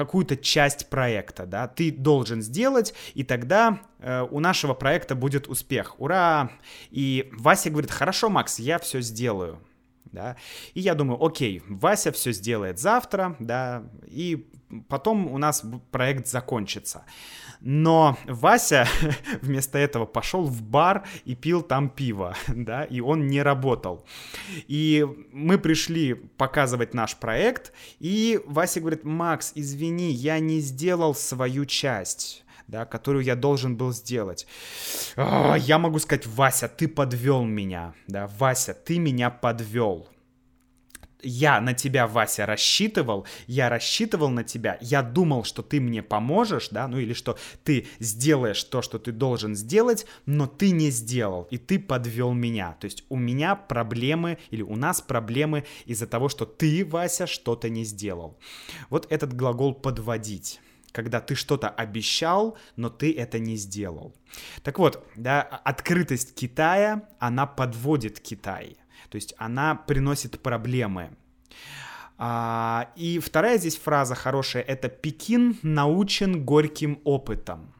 какую-то 0.00 0.36
часть 0.36 0.88
проекта, 0.88 1.46
да, 1.46 1.68
ты 1.68 1.92
должен 1.92 2.42
сделать, 2.42 2.94
и 3.14 3.22
тогда 3.22 3.80
э, 3.98 4.26
у 4.30 4.40
нашего 4.40 4.74
проекта 4.74 5.14
будет 5.14 5.48
успех. 5.48 6.00
Ура! 6.00 6.50
И 6.90 7.28
Вася 7.32 7.70
говорит, 7.70 7.90
хорошо, 7.90 8.30
Макс, 8.30 8.58
я 8.58 8.78
все 8.78 9.00
сделаю 9.00 9.60
да, 10.12 10.36
и 10.74 10.80
я 10.80 10.94
думаю, 10.94 11.24
окей, 11.24 11.62
Вася 11.68 12.12
все 12.12 12.32
сделает 12.32 12.78
завтра, 12.78 13.36
да, 13.38 13.84
и 14.06 14.50
потом 14.88 15.30
у 15.32 15.38
нас 15.38 15.64
проект 15.90 16.26
закончится. 16.26 17.04
Но 17.60 18.16
Вася 18.26 18.86
вместо 19.42 19.78
этого 19.78 20.06
пошел 20.06 20.44
в 20.44 20.62
бар 20.62 21.06
и 21.24 21.34
пил 21.34 21.62
там 21.62 21.90
пиво, 21.90 22.34
да, 22.48 22.84
и 22.84 23.00
он 23.00 23.26
не 23.26 23.42
работал. 23.42 24.04
И 24.68 25.06
мы 25.32 25.58
пришли 25.58 26.14
показывать 26.14 26.94
наш 26.94 27.16
проект, 27.16 27.72
и 27.98 28.40
Вася 28.46 28.80
говорит, 28.80 29.04
Макс, 29.04 29.52
извини, 29.54 30.10
я 30.10 30.38
не 30.38 30.60
сделал 30.60 31.14
свою 31.14 31.64
часть 31.66 32.44
да, 32.70 32.84
которую 32.84 33.24
я 33.24 33.34
должен 33.34 33.76
был 33.76 33.92
сделать. 33.92 34.46
А, 35.16 35.56
я 35.56 35.78
могу 35.78 35.98
сказать, 35.98 36.26
Вася, 36.26 36.68
ты 36.68 36.86
подвел 36.86 37.42
меня, 37.42 37.94
да, 38.06 38.28
Вася, 38.38 38.74
ты 38.74 38.98
меня 38.98 39.28
подвел. 39.28 40.08
Я 41.22 41.60
на 41.60 41.74
тебя, 41.74 42.06
Вася, 42.06 42.46
рассчитывал, 42.46 43.26
я 43.46 43.68
рассчитывал 43.68 44.30
на 44.30 44.44
тебя, 44.44 44.78
я 44.80 45.02
думал, 45.02 45.44
что 45.44 45.62
ты 45.62 45.80
мне 45.80 46.02
поможешь, 46.02 46.68
да, 46.70 46.88
ну 46.88 46.98
или 46.98 47.12
что 47.12 47.38
ты 47.64 47.86
сделаешь 47.98 48.62
то, 48.64 48.82
что 48.82 48.98
ты 48.98 49.12
должен 49.12 49.54
сделать, 49.54 50.06
но 50.26 50.46
ты 50.46 50.70
не 50.70 50.90
сделал, 50.90 51.46
и 51.50 51.58
ты 51.58 51.78
подвел 51.78 52.32
меня. 52.32 52.76
То 52.80 52.86
есть 52.86 53.04
у 53.08 53.16
меня 53.16 53.54
проблемы, 53.56 54.38
или 54.50 54.62
у 54.62 54.76
нас 54.76 55.00
проблемы 55.00 55.64
из-за 55.84 56.06
того, 56.06 56.28
что 56.28 56.46
ты, 56.46 56.84
Вася, 56.84 57.26
что-то 57.26 57.68
не 57.68 57.84
сделал. 57.84 58.38
Вот 58.88 59.06
этот 59.10 59.34
глагол 59.34 59.74
«подводить» 59.74 60.60
когда 60.92 61.20
ты 61.20 61.34
что-то 61.34 61.68
обещал, 61.68 62.56
но 62.76 62.90
ты 62.90 63.14
это 63.14 63.38
не 63.38 63.56
сделал. 63.56 64.14
Так 64.62 64.78
вот, 64.78 65.06
да, 65.16 65.42
открытость 65.42 66.34
Китая, 66.34 67.08
она 67.18 67.46
подводит 67.46 68.20
Китай, 68.20 68.76
то 69.10 69.16
есть 69.16 69.34
она 69.36 69.74
приносит 69.74 70.40
проблемы. 70.40 71.10
А, 72.16 72.90
и 72.96 73.18
вторая 73.18 73.58
здесь 73.58 73.76
фраза 73.76 74.14
хорошая, 74.14 74.62
это 74.62 74.88
«Пекин 74.88 75.58
научен 75.62 76.44
горьким 76.44 77.00
опытом». 77.04 77.74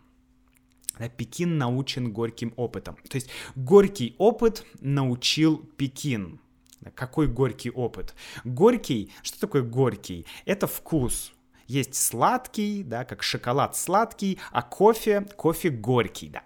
Да, 0.99 1.09
Пекин 1.09 1.57
научен 1.57 2.13
горьким 2.13 2.53
опытом. 2.57 2.97
То 3.09 3.17
есть 3.17 3.31
горький 3.57 4.15
опыт 4.19 4.67
научил 4.81 5.59
Пекин. 5.77 6.41
Какой 6.95 7.27
горький 7.27 7.71
опыт? 7.71 8.15
Горький, 8.45 9.13
что 9.23 9.41
такое 9.41 9.63
горький? 9.63 10.27
Это 10.47 10.67
вкус, 10.67 11.33
есть 11.67 11.95
сладкий, 11.95 12.83
да, 12.83 13.05
как 13.05 13.23
шоколад 13.23 13.77
сладкий, 13.77 14.39
а 14.51 14.63
кофе, 14.63 15.27
кофе 15.37 15.71
горький, 15.71 16.29
да. 16.29 16.43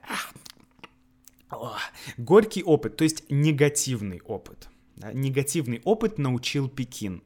Горький 2.17 2.63
опыт, 2.63 2.97
то 2.97 3.05
есть 3.05 3.25
негативный 3.31 4.21
опыт. 4.25 4.69
Да, 4.97 5.13
негативный 5.13 5.81
опыт 5.85 6.19
научил 6.19 6.69
Пекин. 6.69 7.23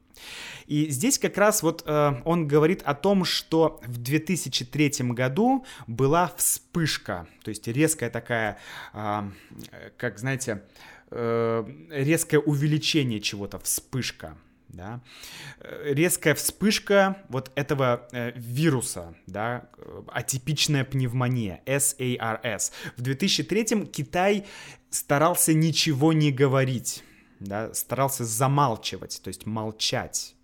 И 0.66 0.88
здесь 0.90 1.18
как 1.18 1.36
раз 1.38 1.62
вот 1.62 1.82
э, 1.86 2.22
он 2.24 2.48
говорит 2.48 2.82
о 2.84 2.94
том, 2.94 3.24
что 3.24 3.80
в 3.86 3.98
2003 3.98 4.92
году 5.12 5.64
была 5.86 6.32
вспышка, 6.36 7.28
то 7.44 7.50
есть 7.50 7.68
резкая 7.68 8.10
такая, 8.10 8.58
э, 8.94 9.30
как 9.96 10.18
знаете, 10.18 10.64
э, 11.10 11.64
резкое 11.90 12.38
увеличение 12.38 13.20
чего-то, 13.20 13.58
вспышка 13.58 14.36
да, 14.68 15.00
э, 15.60 15.94
резкая 15.94 16.34
вспышка 16.34 17.16
вот 17.28 17.50
этого 17.54 18.08
э, 18.12 18.32
вируса, 18.36 19.14
да, 19.26 19.68
атипичная 20.08 20.84
пневмония, 20.84 21.62
SARS. 21.66 22.72
В 22.96 23.02
2003 23.02 23.86
Китай 23.86 24.44
старался 24.90 25.54
ничего 25.54 26.12
не 26.12 26.30
говорить, 26.30 27.02
да, 27.40 27.72
старался 27.74 28.24
замалчивать, 28.24 29.20
то 29.22 29.28
есть 29.28 29.46
молчать. 29.46 30.34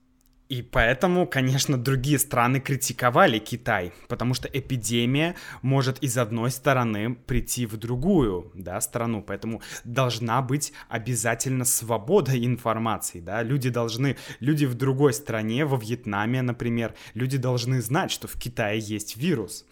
И 0.51 0.61
поэтому, 0.61 1.27
конечно, 1.27 1.79
другие 1.79 2.19
страны 2.19 2.61
критиковали 2.61 3.39
Китай, 3.39 3.93
потому 4.09 4.35
что 4.35 4.47
эпидемия 4.47 5.37
может 5.63 6.03
из 6.03 6.19
одной 6.19 6.51
стороны 6.51 7.15
прийти 7.15 7.65
в 7.65 7.79
другую, 7.79 8.53
да, 8.55 8.79
страну, 8.83 9.23
поэтому 9.23 9.63
должна 9.85 10.43
быть 10.43 10.75
обязательно 10.91 11.65
свобода 11.65 12.37
информации, 12.45 13.21
да, 13.21 13.43
люди 13.43 13.71
должны, 13.71 14.17
люди 14.39 14.67
в 14.67 14.75
другой 14.75 15.15
стране, 15.15 15.65
во 15.65 15.79
Вьетнаме, 15.79 16.43
например, 16.43 16.95
люди 17.15 17.39
должны 17.39 17.81
знать, 17.81 18.11
что 18.11 18.29
в 18.29 18.39
Китае 18.39 18.79
есть 18.81 19.17
вирус. 19.17 19.65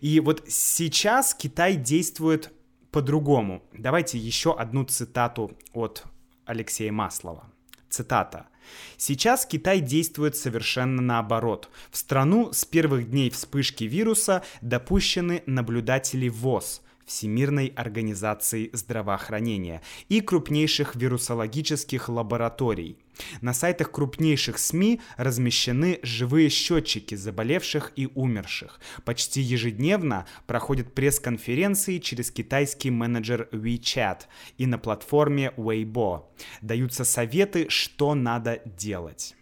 И 0.00 0.20
вот 0.20 0.44
сейчас 0.48 1.34
Китай 1.34 1.76
действует 1.76 2.50
по-другому. 2.90 3.62
Давайте 3.76 4.16
еще 4.18 4.56
одну 4.56 4.84
цитату 4.84 5.52
от 5.74 6.04
Алексея 6.46 6.92
Маслова. 6.92 7.50
Цитата. 7.88 8.48
Сейчас 8.96 9.46
Китай 9.46 9.80
действует 9.80 10.36
совершенно 10.36 11.00
наоборот. 11.02 11.70
В 11.90 11.96
страну 11.96 12.52
с 12.52 12.64
первых 12.64 13.10
дней 13.10 13.30
вспышки 13.30 13.84
вируса 13.84 14.42
допущены 14.62 15.42
наблюдатели 15.46 16.28
ВОЗ, 16.28 16.82
Всемирной 17.06 17.68
организации 17.76 18.70
здравоохранения 18.72 19.82
и 20.08 20.20
крупнейших 20.20 20.96
вирусологических 20.96 22.08
лабораторий. 22.08 23.03
На 23.40 23.52
сайтах 23.52 23.90
крупнейших 23.90 24.58
СМИ 24.58 25.00
размещены 25.16 26.00
живые 26.02 26.48
счетчики 26.48 27.14
заболевших 27.14 27.92
и 27.96 28.08
умерших. 28.14 28.80
Почти 29.04 29.40
ежедневно 29.40 30.26
проходят 30.46 30.94
пресс-конференции 30.94 31.98
через 31.98 32.30
китайский 32.30 32.90
менеджер 32.90 33.48
WeChat 33.52 34.22
и 34.58 34.66
на 34.66 34.78
платформе 34.78 35.52
Weibo. 35.56 36.24
Даются 36.60 37.04
советы, 37.04 37.66
что 37.68 38.14
надо 38.14 38.60
делать. 38.64 39.34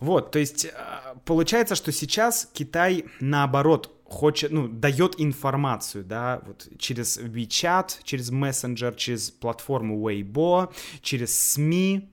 Вот, 0.00 0.30
то 0.30 0.38
есть 0.38 0.64
э, 0.64 0.72
получается, 1.24 1.74
что 1.74 1.90
сейчас 1.90 2.48
Китай 2.52 3.06
наоборот 3.18 3.97
хочет, 4.08 4.50
ну, 4.50 4.68
дает 4.68 5.14
информацию, 5.18 6.04
да, 6.04 6.40
вот 6.46 6.68
через 6.78 7.18
WeChat, 7.18 7.98
через 8.02 8.30
мессенджер, 8.30 8.94
через 8.94 9.30
платформу 9.30 10.08
Weibo, 10.08 10.72
через 11.02 11.38
СМИ, 11.38 12.10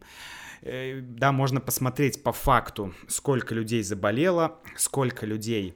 э, 0.62 1.00
да, 1.02 1.32
можно 1.32 1.62
посмотреть 1.62 2.22
по 2.22 2.34
факту, 2.34 2.94
сколько 3.08 3.56
людей 3.56 3.82
заболело, 3.82 4.60
сколько 4.76 5.26
людей 5.26 5.74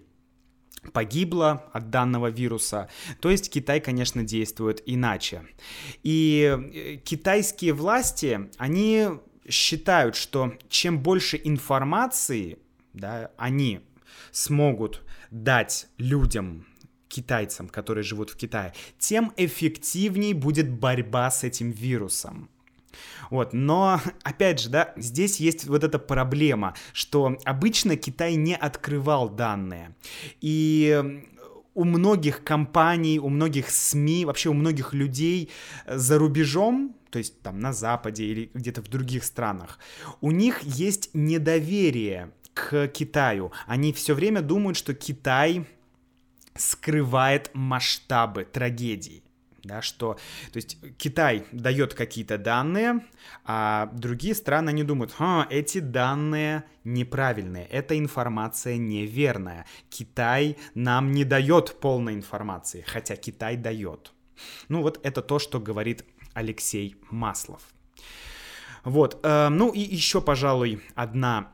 погибло 0.93 1.69
от 1.73 1.89
данного 1.89 2.27
вируса. 2.27 2.89
То 3.21 3.29
есть 3.29 3.49
Китай, 3.49 3.79
конечно, 3.79 4.23
действует 4.23 4.83
иначе. 4.85 5.43
И 6.03 6.59
э, 6.73 6.95
китайские 6.97 7.73
власти, 7.73 8.49
они 8.57 9.07
считают, 9.47 10.15
что 10.15 10.53
чем 10.69 10.99
больше 10.99 11.39
информации, 11.43 12.59
да, 12.93 13.31
они 13.37 13.81
смогут 14.31 15.03
дать 15.31 15.87
людям, 15.97 16.65
китайцам, 17.07 17.67
которые 17.67 18.03
живут 18.03 18.29
в 18.29 18.37
Китае, 18.37 18.73
тем 18.97 19.33
эффективнее 19.35 20.33
будет 20.33 20.69
борьба 20.69 21.31
с 21.31 21.43
этим 21.43 21.71
вирусом. 21.71 22.49
Вот, 23.29 23.53
но, 23.53 24.01
опять 24.23 24.59
же, 24.59 24.69
да, 24.69 24.93
здесь 24.95 25.39
есть 25.39 25.65
вот 25.65 25.83
эта 25.83 25.99
проблема, 25.99 26.75
что 26.93 27.37
обычно 27.45 27.95
Китай 27.95 28.35
не 28.35 28.55
открывал 28.55 29.29
данные. 29.29 29.95
И 30.41 31.21
у 31.73 31.83
многих 31.83 32.43
компаний, 32.43 33.19
у 33.19 33.29
многих 33.29 33.69
СМИ, 33.69 34.25
вообще 34.25 34.49
у 34.49 34.53
многих 34.53 34.93
людей 34.93 35.49
за 35.87 36.17
рубежом, 36.17 36.95
то 37.09 37.19
есть 37.19 37.41
там 37.41 37.59
на 37.59 37.73
Западе 37.73 38.25
или 38.25 38.51
где-то 38.53 38.81
в 38.81 38.87
других 38.87 39.23
странах, 39.23 39.79
у 40.21 40.31
них 40.31 40.61
есть 40.63 41.11
недоверие 41.13 42.31
к 42.53 42.87
Китаю. 42.87 43.51
Они 43.67 43.93
все 43.93 44.13
время 44.13 44.41
думают, 44.41 44.77
что 44.77 44.93
Китай 44.93 45.65
скрывает 46.55 47.51
масштабы 47.53 48.45
трагедии 48.45 49.23
да, 49.63 49.81
что, 49.81 50.15
то 50.51 50.57
есть 50.57 50.77
Китай 50.97 51.45
дает 51.51 51.93
какие-то 51.93 52.37
данные, 52.37 53.05
а 53.45 53.89
другие 53.93 54.35
страны 54.35 54.71
не 54.71 54.83
думают, 54.83 55.13
а, 55.19 55.47
эти 55.49 55.79
данные 55.79 56.63
неправильные, 56.83 57.65
эта 57.65 57.97
информация 57.97 58.77
неверная, 58.77 59.65
Китай 59.89 60.57
нам 60.73 61.11
не 61.11 61.23
дает 61.23 61.79
полной 61.79 62.13
информации, 62.13 62.83
хотя 62.87 63.15
Китай 63.15 63.57
дает. 63.57 64.13
Ну 64.69 64.81
вот 64.81 64.99
это 65.03 65.21
то, 65.21 65.39
что 65.39 65.59
говорит 65.59 66.05
Алексей 66.33 66.95
Маслов. 67.09 67.61
Вот, 68.85 69.19
э, 69.23 69.49
ну 69.49 69.71
и 69.73 69.79
еще, 69.79 70.21
пожалуй, 70.21 70.81
одна 70.95 71.51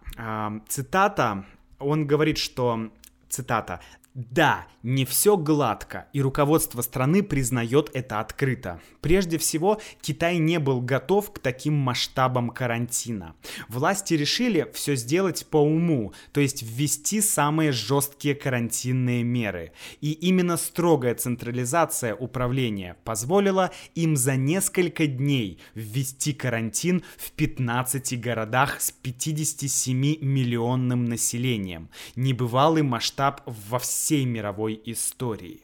цитата. 0.68 1.46
Он 1.80 2.08
говорит, 2.08 2.38
что 2.38 2.92
цитата, 3.30 3.80
да, 4.16 4.66
не 4.82 5.04
все 5.04 5.36
гладко, 5.36 6.08
и 6.14 6.22
руководство 6.22 6.82
страны 6.82 7.22
признает 7.22 7.92
это 7.94 8.22
открыто. 8.22 8.80
Прежде 9.02 9.38
всего, 9.38 9.82
Китай 10.02 10.38
не 10.38 10.58
был 10.58 10.80
готов 10.80 11.34
к 11.34 11.40
таким 11.40 11.74
масштабам 11.74 12.52
карантина. 12.52 13.36
Власти 13.68 14.14
решили 14.14 14.72
все 14.74 14.96
сделать 14.96 15.46
по 15.48 15.58
уму, 15.58 16.14
то 16.32 16.40
есть 16.40 16.64
ввести 16.64 17.20
самые 17.20 17.74
жесткие 17.74 18.36
карантинные 18.36 19.22
меры. 19.24 19.74
И 20.00 20.14
именно 20.14 20.56
строгая 20.56 21.16
централизация 21.16 22.16
управления 22.16 22.96
позволила 23.04 23.72
им 23.96 24.16
за 24.16 24.38
несколько 24.38 25.08
дней 25.08 25.60
ввести 25.74 26.32
карантин 26.32 27.04
в 27.18 27.32
15 27.32 28.18
городах 28.22 28.80
с 28.80 28.92
57 28.92 29.98
миллионным 30.22 31.04
населением. 31.04 31.90
Небывалый 32.16 32.84
масштаб 32.84 33.42
во 33.46 33.78
всем 33.80 34.05
всей 34.06 34.26
мировой 34.26 34.80
истории. 34.86 35.62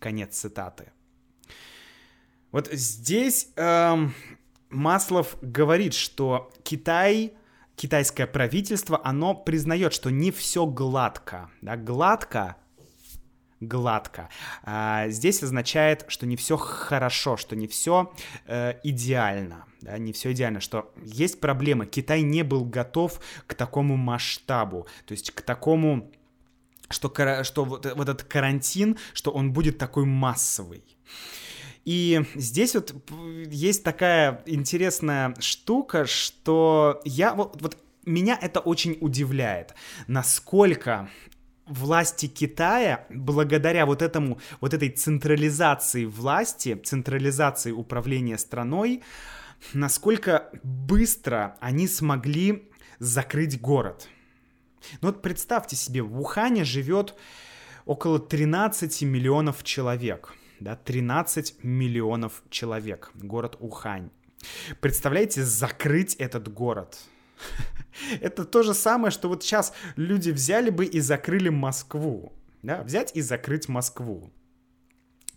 Конец 0.00 0.36
цитаты. 0.36 0.90
Вот 2.50 2.68
здесь 2.72 3.46
эм, 3.54 4.12
Маслов 4.70 5.36
говорит, 5.40 5.94
что 5.94 6.50
Китай, 6.64 7.32
китайское 7.76 8.26
правительство, 8.26 9.00
оно 9.04 9.34
признает, 9.34 9.92
что 9.92 10.10
не 10.10 10.32
все 10.32 10.66
гладко. 10.66 11.48
Да, 11.60 11.76
гладко 11.76 12.56
гладко. 13.60 14.30
А, 14.64 15.08
здесь 15.08 15.42
означает, 15.42 16.06
что 16.08 16.26
не 16.26 16.34
все 16.36 16.56
хорошо, 16.56 17.36
что 17.36 17.54
не 17.54 17.68
все 17.68 18.12
э, 18.46 18.80
идеально, 18.82 19.66
да, 19.82 19.98
не 19.98 20.14
все 20.14 20.32
идеально, 20.32 20.60
что 20.60 20.90
есть 21.04 21.40
проблемы. 21.40 21.84
Китай 21.84 22.22
не 22.22 22.42
был 22.42 22.64
готов 22.64 23.20
к 23.46 23.52
такому 23.52 23.96
масштабу, 23.96 24.86
то 25.04 25.12
есть 25.12 25.30
к 25.30 25.42
такому 25.42 26.10
что, 26.90 27.10
что 27.44 27.64
вот, 27.64 27.86
вот 27.94 28.08
этот 28.08 28.24
карантин, 28.24 28.98
что 29.12 29.30
он 29.30 29.52
будет 29.52 29.78
такой 29.78 30.04
массовый. 30.04 30.84
И 31.84 32.22
здесь 32.34 32.74
вот 32.74 32.94
есть 33.48 33.82
такая 33.82 34.42
интересная 34.46 35.34
штука, 35.40 36.04
что 36.06 37.00
я 37.04 37.34
вот, 37.34 37.60
вот 37.62 37.78
меня 38.04 38.38
это 38.40 38.60
очень 38.60 38.98
удивляет, 39.00 39.74
насколько 40.06 41.08
власти 41.66 42.26
Китая, 42.26 43.06
благодаря 43.08 43.86
вот 43.86 44.02
этому, 44.02 44.40
вот 44.60 44.74
этой 44.74 44.90
централизации 44.90 46.04
власти, 46.04 46.74
централизации 46.74 47.70
управления 47.70 48.36
страной, 48.38 49.02
насколько 49.72 50.50
быстро 50.62 51.56
они 51.60 51.86
смогли 51.86 52.68
закрыть 52.98 53.60
город. 53.60 54.08
Ну 55.00 55.08
вот 55.08 55.22
представьте 55.22 55.76
себе, 55.76 56.02
в 56.02 56.20
Ухане 56.20 56.64
живет 56.64 57.14
около 57.84 58.18
13 58.18 59.02
миллионов 59.02 59.62
человек. 59.64 60.34
Да, 60.60 60.76
13 60.76 61.64
миллионов 61.64 62.42
человек. 62.50 63.10
Город 63.14 63.56
Ухань. 63.60 64.10
Представляете, 64.80 65.44
закрыть 65.44 66.14
этот 66.16 66.52
город. 66.52 66.98
Это 68.20 68.44
то 68.44 68.62
же 68.62 68.74
самое, 68.74 69.10
что 69.10 69.28
вот 69.28 69.42
сейчас 69.42 69.72
люди 69.96 70.30
взяли 70.30 70.70
бы 70.70 70.84
и 70.84 71.00
закрыли 71.00 71.48
Москву. 71.48 72.32
Да, 72.62 72.82
взять 72.82 73.12
и 73.16 73.22
закрыть 73.22 73.68
Москву. 73.68 74.30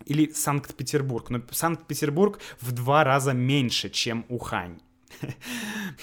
Или 0.06 0.30
Санкт-Петербург. 0.30 1.30
Но 1.30 1.42
Санкт-Петербург 1.52 2.40
в 2.60 2.72
два 2.74 3.04
раза 3.04 3.34
меньше, 3.34 3.90
чем 3.90 4.26
Ухань. 4.28 4.82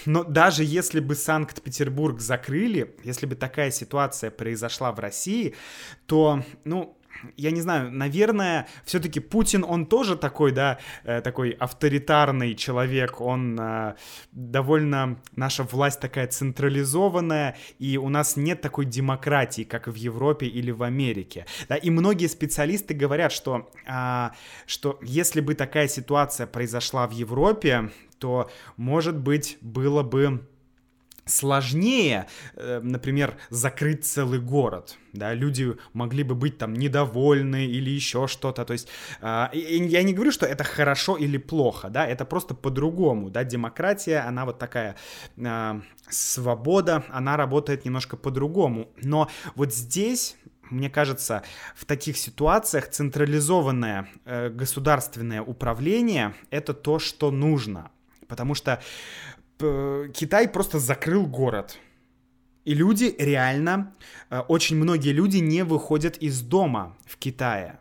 Но 0.06 0.24
даже 0.24 0.64
если 0.64 1.00
бы 1.00 1.14
Санкт-Петербург 1.14 2.20
закрыли, 2.20 2.96
если 3.04 3.26
бы 3.26 3.34
такая 3.34 3.70
ситуация 3.70 4.30
произошла 4.30 4.92
в 4.92 4.98
России, 4.98 5.54
то, 6.06 6.42
ну, 6.64 6.96
я 7.36 7.50
не 7.50 7.60
знаю, 7.60 7.90
наверное, 7.90 8.66
все-таки 8.84 9.20
Путин, 9.20 9.64
он 9.64 9.86
тоже 9.86 10.16
такой, 10.16 10.52
да, 10.52 10.78
э, 11.04 11.20
такой 11.20 11.50
авторитарный 11.50 12.54
человек, 12.54 13.20
он 13.20 13.58
э, 13.60 13.94
довольно, 14.32 15.20
наша 15.36 15.62
власть 15.64 16.00
такая 16.00 16.26
централизованная, 16.26 17.56
и 17.78 17.98
у 17.98 18.08
нас 18.08 18.36
нет 18.36 18.60
такой 18.60 18.86
демократии, 18.86 19.62
как 19.62 19.88
в 19.88 19.94
Европе 19.94 20.46
или 20.46 20.70
в 20.70 20.82
Америке, 20.82 21.46
да, 21.68 21.76
и 21.76 21.90
многие 21.90 22.26
специалисты 22.26 22.94
говорят, 22.94 23.32
что, 23.32 23.70
э, 23.86 24.30
что 24.66 24.98
если 25.02 25.40
бы 25.40 25.54
такая 25.54 25.88
ситуация 25.88 26.46
произошла 26.46 27.06
в 27.06 27.12
Европе, 27.12 27.90
то, 28.18 28.50
может 28.76 29.16
быть, 29.16 29.58
было 29.62 30.02
бы 30.02 30.46
сложнее, 31.30 32.26
э, 32.54 32.80
например, 32.82 33.36
закрыть 33.50 34.04
целый 34.04 34.40
город, 34.40 34.98
да, 35.12 35.34
люди 35.34 35.76
могли 35.92 36.22
бы 36.22 36.34
быть 36.34 36.58
там 36.58 36.74
недовольны 36.74 37.66
или 37.66 37.90
еще 37.90 38.26
что-то, 38.26 38.64
то 38.64 38.72
есть 38.72 38.88
а, 39.20 39.50
я 39.52 40.02
не 40.02 40.12
говорю, 40.12 40.32
что 40.32 40.46
это 40.46 40.64
хорошо 40.64 41.16
или 41.16 41.38
плохо, 41.38 41.88
да, 41.88 42.06
это 42.06 42.24
просто 42.24 42.54
по-другому, 42.54 43.30
да, 43.30 43.44
демократия, 43.44 44.18
она 44.18 44.44
вот 44.44 44.58
такая 44.58 44.96
а, 45.42 45.80
свобода, 46.08 47.04
она 47.10 47.36
работает 47.36 47.84
немножко 47.84 48.16
по-другому, 48.16 48.88
но 49.02 49.28
вот 49.54 49.74
здесь 49.74 50.36
мне 50.70 50.88
кажется, 50.88 51.42
в 51.74 51.84
таких 51.84 52.16
ситуациях 52.16 52.88
централизованное 52.90 54.08
э, 54.24 54.50
государственное 54.50 55.42
управление 55.42 56.32
это 56.50 56.74
то, 56.74 57.00
что 57.00 57.32
нужно 57.32 57.90
потому 58.30 58.54
что 58.54 58.72
э, 58.72 58.78
Китай 60.14 60.48
просто 60.48 60.78
закрыл 60.78 61.26
город. 61.26 61.78
И 62.64 62.74
люди 62.74 63.14
реально, 63.18 63.94
э, 64.30 64.40
очень 64.40 64.76
многие 64.76 65.12
люди 65.12 65.38
не 65.38 65.64
выходят 65.64 66.16
из 66.18 66.42
дома 66.42 66.96
в 67.06 67.16
Китае. 67.16 67.80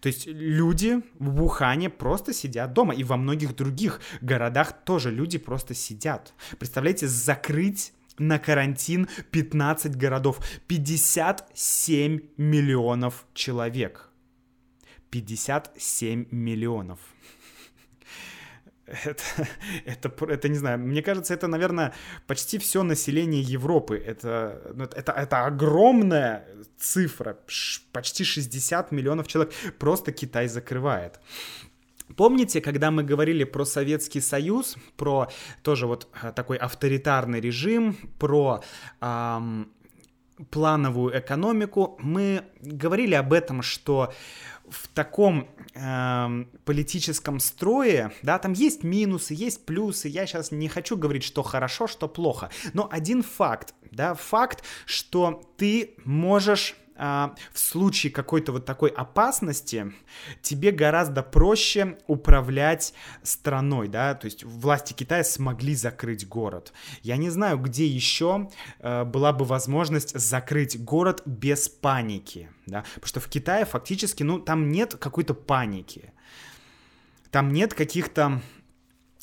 То 0.00 0.08
есть 0.08 0.26
люди 0.26 1.02
в 1.18 1.42
Ухане 1.42 1.90
просто 1.90 2.32
сидят 2.32 2.72
дома, 2.72 2.94
и 2.94 3.04
во 3.04 3.16
многих 3.16 3.56
других 3.56 4.00
городах 4.20 4.84
тоже 4.84 5.10
люди 5.10 5.38
просто 5.38 5.74
сидят. 5.74 6.34
Представляете, 6.58 7.08
закрыть 7.08 7.92
на 8.18 8.38
карантин 8.38 9.08
15 9.30 9.96
городов, 9.96 10.40
57 10.66 12.20
миллионов 12.36 13.26
человек. 13.34 14.10
57 15.10 16.26
миллионов 16.30 17.00
это, 19.04 19.22
это, 19.84 20.24
это, 20.26 20.48
не 20.48 20.58
знаю, 20.58 20.78
мне 20.78 21.02
кажется, 21.02 21.34
это, 21.34 21.46
наверное, 21.46 21.92
почти 22.26 22.58
все 22.58 22.82
население 22.82 23.42
Европы. 23.42 23.96
Это, 23.96 24.72
ну, 24.74 24.84
это, 24.84 25.12
это 25.12 25.46
огромная 25.46 26.46
цифра, 26.78 27.36
почти 27.92 28.24
60 28.24 28.92
миллионов 28.92 29.26
человек. 29.26 29.52
Просто 29.78 30.12
Китай 30.12 30.48
закрывает. 30.48 31.20
Помните, 32.16 32.60
когда 32.60 32.90
мы 32.90 33.04
говорили 33.04 33.44
про 33.44 33.64
Советский 33.64 34.20
Союз, 34.20 34.76
про 34.96 35.28
тоже 35.62 35.86
вот 35.86 36.08
э, 36.22 36.32
такой 36.32 36.56
авторитарный 36.56 37.40
режим, 37.40 37.96
про 38.18 38.62
эм, 39.00 39.70
плановую 40.50 41.18
экономику, 41.18 41.98
мы 42.00 42.44
говорили 42.62 43.14
об 43.14 43.32
этом, 43.32 43.62
что 43.62 44.12
в 44.70 44.88
таком 44.88 45.48
э, 45.74 46.44
политическом 46.64 47.40
строе, 47.40 48.12
да, 48.22 48.38
там 48.38 48.52
есть 48.52 48.84
минусы, 48.84 49.34
есть 49.34 49.66
плюсы. 49.66 50.08
Я 50.08 50.26
сейчас 50.26 50.50
не 50.50 50.68
хочу 50.68 50.96
говорить, 50.96 51.24
что 51.24 51.42
хорошо, 51.42 51.86
что 51.86 52.08
плохо. 52.08 52.50
Но 52.72 52.88
один 52.90 53.22
факт, 53.22 53.74
да, 53.90 54.14
факт, 54.14 54.64
что 54.86 55.42
ты 55.56 55.94
можешь 56.04 56.76
в 56.98 57.58
случае 57.58 58.12
какой-то 58.12 58.52
вот 58.52 58.64
такой 58.64 58.90
опасности 58.90 59.92
тебе 60.42 60.72
гораздо 60.72 61.22
проще 61.22 61.98
управлять 62.06 62.92
страной, 63.22 63.88
да, 63.88 64.14
то 64.14 64.24
есть 64.24 64.42
власти 64.42 64.92
Китая 64.92 65.22
смогли 65.22 65.74
закрыть 65.74 66.26
город. 66.26 66.72
Я 67.02 67.16
не 67.16 67.30
знаю, 67.30 67.58
где 67.58 67.86
еще 67.86 68.50
э, 68.80 69.04
была 69.04 69.32
бы 69.32 69.44
возможность 69.44 70.18
закрыть 70.18 70.82
город 70.82 71.22
без 71.24 71.68
паники, 71.68 72.48
да, 72.66 72.84
потому 72.94 73.06
что 73.06 73.20
в 73.20 73.28
Китае 73.28 73.64
фактически, 73.64 74.24
ну, 74.24 74.40
там 74.40 74.70
нет 74.70 74.96
какой-то 74.96 75.34
паники, 75.34 76.12
там 77.30 77.52
нет 77.52 77.74
каких-то 77.74 78.42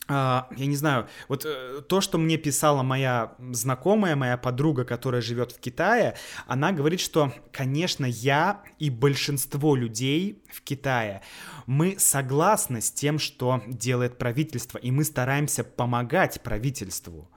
я 0.08 0.48
не 0.66 0.76
знаю, 0.76 1.08
вот 1.28 1.46
э, 1.46 1.82
то, 1.88 2.02
что 2.02 2.18
мне 2.18 2.38
писала 2.38 2.84
моя 2.84 3.34
знакомая, 3.52 4.16
моя 4.16 4.38
подруга, 4.38 4.86
которая 4.86 5.22
живет 5.22 5.52
в 5.52 5.60
Китае, 5.60 6.16
она 6.48 6.72
говорит, 6.72 7.00
что, 7.00 7.34
конечно, 7.52 8.06
я 8.06 8.62
и 8.78 8.90
большинство 8.90 9.76
людей 9.76 10.44
в 10.52 10.62
Китае, 10.62 11.22
мы 11.66 11.96
согласны 11.98 12.82
с 12.82 12.92
тем, 12.92 13.18
что 13.18 13.64
делает 13.68 14.18
правительство, 14.18 14.78
и 14.78 14.92
мы 14.92 15.04
стараемся 15.04 15.64
помогать 15.64 16.42
правительству. 16.42 17.30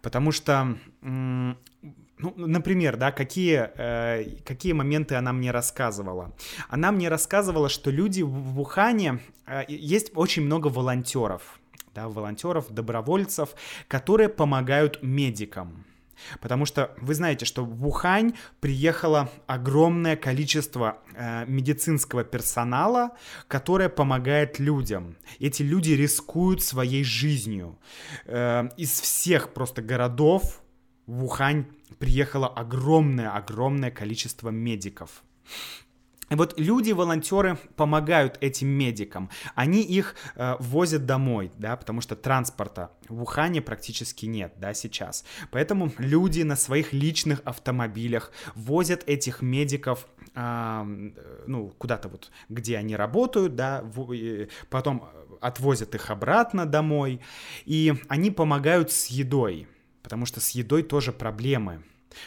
Потому 0.00 0.32
что 0.32 0.78
ну, 2.22 2.46
например, 2.46 2.96
да, 2.96 3.12
какие, 3.12 3.70
э, 3.76 4.36
какие 4.44 4.72
моменты 4.72 5.14
она 5.14 5.32
мне 5.32 5.50
рассказывала? 5.50 6.34
Она 6.68 6.92
мне 6.92 7.08
рассказывала, 7.08 7.68
что 7.68 7.90
люди 7.90 8.22
в 8.22 8.60
Ухане, 8.60 9.20
э, 9.46 9.64
есть 9.68 10.12
очень 10.14 10.44
много 10.44 10.68
волонтеров, 10.68 11.60
да, 11.94 12.08
волонтеров, 12.08 12.70
добровольцев, 12.70 13.50
которые 13.88 14.28
помогают 14.28 15.02
медикам. 15.02 15.84
Потому 16.40 16.66
что 16.66 16.94
вы 17.00 17.14
знаете, 17.14 17.44
что 17.44 17.64
в 17.64 17.86
Ухань 17.86 18.34
приехало 18.60 19.30
огромное 19.46 20.16
количество 20.16 20.98
э, 21.14 21.44
медицинского 21.46 22.24
персонала, 22.24 23.10
которое 23.48 23.88
помогает 23.88 24.58
людям. 24.58 25.16
Эти 25.38 25.62
люди 25.62 25.92
рискуют 25.92 26.62
своей 26.62 27.04
жизнью. 27.04 27.78
Э, 28.26 28.68
из 28.76 29.00
всех 29.00 29.52
просто 29.52 29.82
городов 29.82 30.62
в 31.06 31.24
Ухань 31.24 31.66
приехало 31.98 32.48
огромное-огромное 32.48 33.90
количество 33.90 34.50
медиков. 34.50 35.22
И 36.30 36.34
вот 36.36 36.58
люди, 36.58 36.92
волонтеры 36.92 37.58
помогают 37.74 38.38
этим 38.40 38.68
медикам. 38.68 39.30
Они 39.56 39.82
их 39.82 40.14
э, 40.36 40.54
возят 40.60 41.04
домой, 41.04 41.50
да, 41.58 41.76
потому 41.76 42.00
что 42.00 42.14
транспорта 42.14 42.92
в 43.08 43.22
Ухане 43.22 43.60
практически 43.60 44.26
нет, 44.26 44.54
да, 44.56 44.72
сейчас. 44.72 45.24
Поэтому 45.50 45.92
люди 45.98 46.42
на 46.42 46.54
своих 46.54 46.92
личных 46.92 47.42
автомобилях 47.44 48.30
возят 48.54 49.02
этих 49.08 49.42
медиков 49.42 50.06
э, 50.36 51.10
ну, 51.46 51.74
куда-то 51.78 52.08
вот, 52.08 52.30
где 52.48 52.78
они 52.78 52.94
работают, 52.94 53.56
да, 53.56 53.82
в, 53.82 54.12
э, 54.12 54.48
потом 54.68 55.08
отвозят 55.40 55.94
их 55.96 56.10
обратно 56.10 56.64
домой, 56.64 57.20
и 57.64 57.94
они 58.08 58.30
помогают 58.30 58.92
с 58.92 59.06
едой, 59.06 59.66
потому 60.02 60.26
что 60.26 60.38
с 60.40 60.50
едой 60.50 60.84
тоже 60.84 61.12
проблемы. 61.12 61.82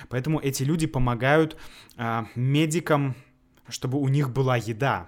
Поэтому 0.09 0.39
эти 0.39 0.63
люди 0.63 0.87
помогают 0.87 1.55
э, 1.97 2.23
медикам 2.35 3.15
чтобы 3.67 3.99
у 3.99 4.07
них 4.07 4.31
была 4.31 4.57
еда. 4.57 5.07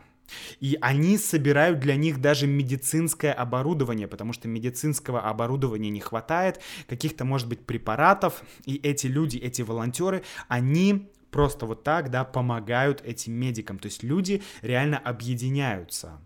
И 0.59 0.77
они 0.81 1.17
собирают 1.17 1.79
для 1.79 1.95
них 1.95 2.19
даже 2.19 2.47
медицинское 2.47 3.31
оборудование, 3.31 4.07
потому 4.07 4.33
что 4.33 4.47
медицинского 4.47 5.21
оборудования 5.21 5.89
не 5.89 5.99
хватает, 5.99 6.61
каких-то, 6.87 7.25
может 7.25 7.47
быть, 7.47 7.65
препаратов, 7.65 8.43
и 8.65 8.75
эти 8.77 9.07
люди, 9.07 9.37
эти 9.37 9.61
волонтеры, 9.61 10.23
они 10.47 11.11
просто 11.31 11.65
вот 11.65 11.83
так, 11.83 12.09
да, 12.09 12.23
помогают 12.23 13.01
этим 13.01 13.33
медикам. 13.33 13.77
То 13.77 13.87
есть 13.87 14.03
люди 14.03 14.41
реально 14.61 14.97
объединяются. 14.97 16.21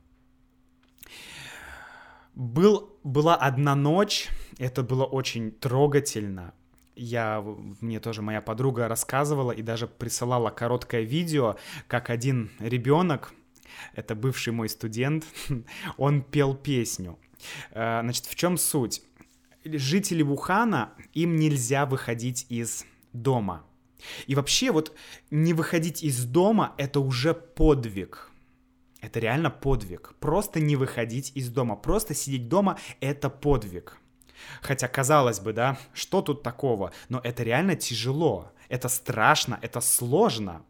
Был, 2.35 2.97
была 3.03 3.35
одна 3.35 3.75
ночь, 3.75 4.29
это 4.59 4.81
было 4.83 5.03
очень 5.03 5.51
трогательно 5.51 6.53
я, 6.99 7.43
мне 7.81 7.99
тоже 7.99 8.21
моя 8.21 8.41
подруга 8.41 8.87
рассказывала 8.87 9.51
и 9.51 9.61
даже 9.61 9.87
присылала 9.87 10.49
короткое 10.49 11.01
видео, 11.01 11.57
как 11.87 12.09
один 12.09 12.51
ребенок, 12.59 13.33
это 13.93 14.15
бывший 14.15 14.53
мой 14.53 14.69
студент, 14.69 15.25
он 15.97 16.21
пел 16.21 16.55
песню. 16.55 17.17
Э, 17.71 18.01
значит, 18.01 18.25
в 18.25 18.35
чем 18.35 18.57
суть? 18.57 19.01
Жители 19.63 20.23
Вухана, 20.23 20.93
им 21.13 21.35
нельзя 21.35 21.85
выходить 21.85 22.45
из 22.49 22.85
дома. 23.13 23.65
И 24.27 24.35
вообще 24.35 24.71
вот 24.71 24.95
не 25.29 25.53
выходить 25.53 26.03
из 26.03 26.23
дома— 26.25 26.73
это 26.77 26.99
уже 26.99 27.33
подвиг. 27.33 28.31
Это 29.01 29.19
реально 29.19 29.49
подвиг. 29.49 30.13
Просто 30.19 30.59
не 30.59 30.75
выходить 30.75 31.31
из 31.35 31.49
дома, 31.49 31.75
просто 31.75 32.13
сидеть 32.13 32.47
дома— 32.47 32.77
это 33.01 33.29
подвиг. 33.29 33.98
Хотя, 34.61 34.87
казалось 34.87 35.39
бы, 35.39 35.53
да, 35.53 35.77
что 35.93 36.21
тут 36.21 36.43
такого? 36.43 36.91
Но 37.09 37.19
это 37.23 37.43
реально 37.43 37.75
тяжело, 37.75 38.51
это 38.69 38.89
страшно, 38.89 39.59
это 39.61 39.81
сложно. 39.81 40.63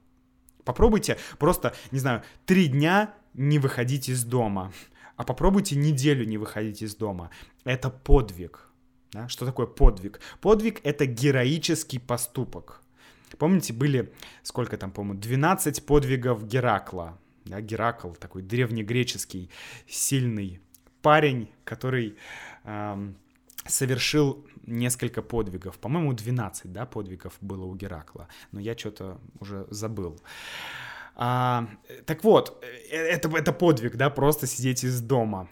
Попробуйте 0.64 1.18
просто, 1.38 1.74
не 1.92 2.00
знаю, 2.00 2.24
три 2.46 2.68
дня 2.68 3.14
не 3.34 3.60
выходить 3.60 4.10
из 4.10 4.24
дома, 4.24 4.72
а 5.16 5.24
попробуйте 5.24 5.76
неделю 5.76 6.26
не 6.26 6.38
выходить 6.38 6.82
из 6.82 6.96
дома. 6.96 7.30
Это 7.64 7.90
подвиг. 7.90 8.70
Да? 9.12 9.28
Что 9.28 9.46
такое 9.46 9.66
подвиг? 9.66 10.20
Подвиг— 10.42 10.80
это 10.84 11.06
героический 11.06 12.00
поступок. 12.00 12.82
Помните, 13.38 13.74
были, 13.74 14.14
сколько 14.44 14.78
там, 14.78 14.92
по-моему, 14.92 15.20
12 15.20 15.86
подвигов 15.86 16.46
Геракла. 16.46 17.18
Да, 17.46 17.62
Геракл, 17.62 18.12
такой 18.12 18.42
древнегреческий 18.42 19.50
сильный 19.88 20.62
парень, 21.02 21.50
который 21.64 22.18
эм, 22.64 23.16
совершил 23.66 24.46
несколько 24.66 25.22
подвигов. 25.22 25.78
По-моему, 25.80 26.14
12, 26.14 26.72
да, 26.72 26.86
подвигов 26.86 27.34
было 27.42 27.66
у 27.66 27.76
Геракла, 27.76 28.28
но 28.52 28.60
я 28.60 28.78
что-то 28.78 29.20
уже 29.40 29.66
забыл. 29.70 30.20
А, 31.16 31.68
так 32.06 32.24
вот, 32.24 32.64
э, 32.92 32.96
это, 32.96 33.30
это 33.38 33.52
подвиг, 33.52 33.98
да, 33.98 34.10
просто 34.10 34.48
сидеть 34.48 34.84
из 34.84 35.02
дома. 35.02 35.50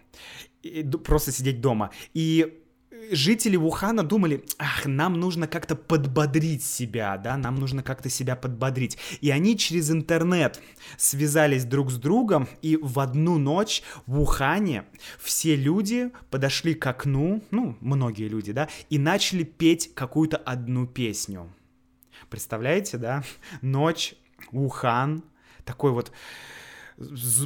И, 0.64 0.84
просто 0.84 1.32
сидеть 1.32 1.60
дома. 1.62 1.92
И 2.14 2.64
жители 3.12 3.56
Вухана 3.56 4.04
думали, 4.04 4.44
ах, 4.58 4.86
нам 4.86 5.20
нужно 5.20 5.48
как-то 5.48 5.76
подбодрить 5.76 6.64
себя, 6.64 7.18
да, 7.18 7.38
нам 7.38 7.56
нужно 7.56 7.84
как-то 7.84 8.10
себя 8.10 8.36
подбодрить. 8.36 8.98
И 9.22 9.30
они 9.30 9.58
через 9.58 9.92
интернет 9.92 10.62
связались 10.98 11.66
друг 11.66 11.92
с 11.92 11.98
другом, 11.98 12.48
и 12.62 12.78
в 12.78 13.00
одну 13.00 13.38
ночь 13.38 13.84
в 14.06 14.20
Ухане 14.20 14.86
все 15.20 15.56
люди 15.56 16.12
подошли 16.30 16.74
к 16.74 16.86
окну, 16.88 17.44
ну, 17.52 17.78
многие 17.82 18.28
люди, 18.28 18.52
да, 18.52 18.70
и 18.90 18.98
начали 18.98 19.44
петь 19.44 19.94
какую-то 19.94 20.38
одну 20.38 20.88
песню. 20.88 21.52
Представляете, 22.30 22.98
да? 22.98 23.24
Ночь, 23.62 24.16
Ухан, 24.52 25.24
такой 25.66 25.92
вот 25.92 26.12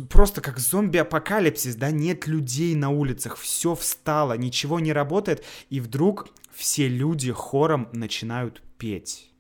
просто 0.10 0.42
как 0.42 0.60
зомби-апокалипсис, 0.60 1.76
да, 1.76 1.92
нет 1.92 2.28
людей 2.28 2.76
на 2.76 2.90
улицах, 2.90 3.38
все 3.38 3.76
встало, 3.76 4.38
ничего 4.38 4.80
не 4.80 4.94
работает, 4.94 5.44
и 5.70 5.80
вдруг 5.80 6.30
все 6.52 6.88
люди 6.88 7.32
хором 7.32 7.90
начинают 7.92 8.62
петь. 8.78 9.32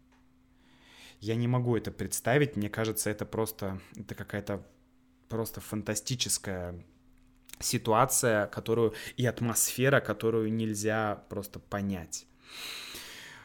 Я 1.19 1.36
не 1.36 1.47
могу 1.47 1.78
это 1.78 1.91
представить, 1.91 2.56
мне 2.56 2.69
кажется, 2.69 3.10
это 3.10 3.26
просто, 3.26 3.80
это 3.95 4.15
какая-то 4.15 4.65
просто 5.30 5.62
фантастическая 5.62 6.84
ситуация, 7.60 8.47
которую 8.47 8.93
и 9.17 9.26
атмосфера, 9.26 10.02
которую 10.02 10.52
нельзя 10.52 11.24
просто 11.30 11.60
понять. 11.60 12.26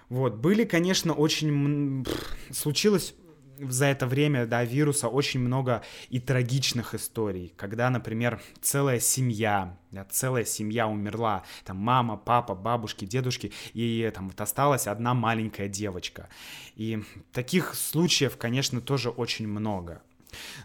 Вот, 0.08 0.36
были, 0.36 0.64
конечно, 0.64 1.12
очень... 1.12 2.06
Случилось 2.50 3.14
за 3.58 3.86
это 3.86 4.06
время, 4.06 4.46
да, 4.46 4.64
вируса 4.64 5.08
очень 5.08 5.40
много 5.40 5.82
и 6.08 6.20
трагичных 6.20 6.94
историй, 6.94 7.52
когда, 7.56 7.90
например, 7.90 8.40
целая 8.60 9.00
семья, 9.00 9.76
да, 9.90 10.04
целая 10.04 10.44
семья 10.44 10.88
умерла, 10.88 11.44
там 11.64 11.76
мама, 11.78 12.16
папа, 12.16 12.54
бабушки, 12.54 13.04
дедушки, 13.04 13.52
и 13.72 14.10
там 14.14 14.28
вот 14.28 14.40
осталась 14.40 14.86
одна 14.86 15.14
маленькая 15.14 15.68
девочка. 15.68 16.28
И 16.76 17.02
таких 17.32 17.74
случаев, 17.74 18.36
конечно, 18.36 18.80
тоже 18.80 19.10
очень 19.10 19.48
много. 19.48 20.02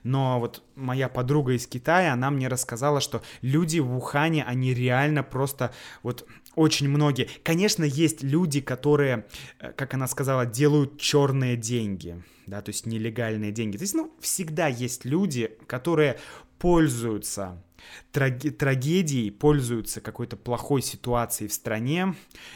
Но 0.04 0.40
вот 0.40 0.64
моя 0.76 1.10
подруга 1.10 1.54
из 1.54 1.68
Китая, 1.68 2.14
она 2.14 2.32
мне 2.32 2.48
рассказала, 2.48 3.02
что 3.02 3.22
люди 3.42 3.80
в 3.80 3.96
Ухане, 3.96 4.44
они 4.44 4.74
реально 4.74 5.24
просто 5.24 5.74
вот 6.04 6.28
очень 6.56 6.90
многие. 6.90 7.30
Конечно, 7.44 7.84
есть 7.84 8.24
люди, 8.24 8.62
которые, 8.62 9.26
э, 9.60 9.72
как 9.72 9.94
она 9.94 10.08
сказала, 10.08 10.46
делают 10.46 11.00
черные 11.00 11.56
деньги 11.56 12.24
да, 12.48 12.62
то 12.62 12.70
есть 12.70 12.86
нелегальные 12.86 13.54
деньги. 13.54 13.78
То 13.78 13.84
есть, 13.84 13.94
ну, 13.94 14.14
всегда 14.20 14.68
есть 14.68 15.06
люди, 15.06 15.58
которые 15.68 16.20
пользуются 16.60 17.64
трагедией, 18.12 19.32
пользуются 19.32 20.02
какой-то 20.02 20.38
плохой 20.38 20.82
ситуацией 20.82 21.48
в 21.50 21.54
стране 21.54 22.16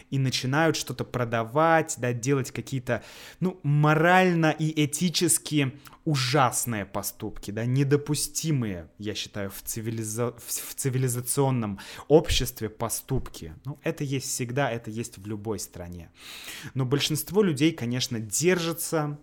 и 0.09 0.19
начинают 0.19 0.75
что-то 0.75 1.03
продавать, 1.03 1.95
да, 1.97 2.13
делать 2.13 2.51
какие-то, 2.51 3.03
ну, 3.39 3.59
морально 3.63 4.51
и 4.51 4.85
этически 4.85 5.73
ужасные 6.03 6.85
поступки, 6.85 7.51
да, 7.51 7.65
недопустимые, 7.65 8.89
я 8.99 9.15
считаю, 9.15 9.49
в, 9.49 9.61
цивилиза... 9.63 10.35
в 10.37 10.75
цивилизационном 10.75 11.79
обществе 12.07 12.69
поступки. 12.69 13.55
Ну, 13.65 13.79
это 13.83 14.03
есть 14.03 14.27
всегда, 14.27 14.69
это 14.69 14.91
есть 14.91 15.17
в 15.17 15.25
любой 15.25 15.59
стране. 15.59 16.11
Но 16.73 16.85
большинство 16.85 17.41
людей, 17.41 17.71
конечно, 17.71 18.19
держатся 18.19 19.17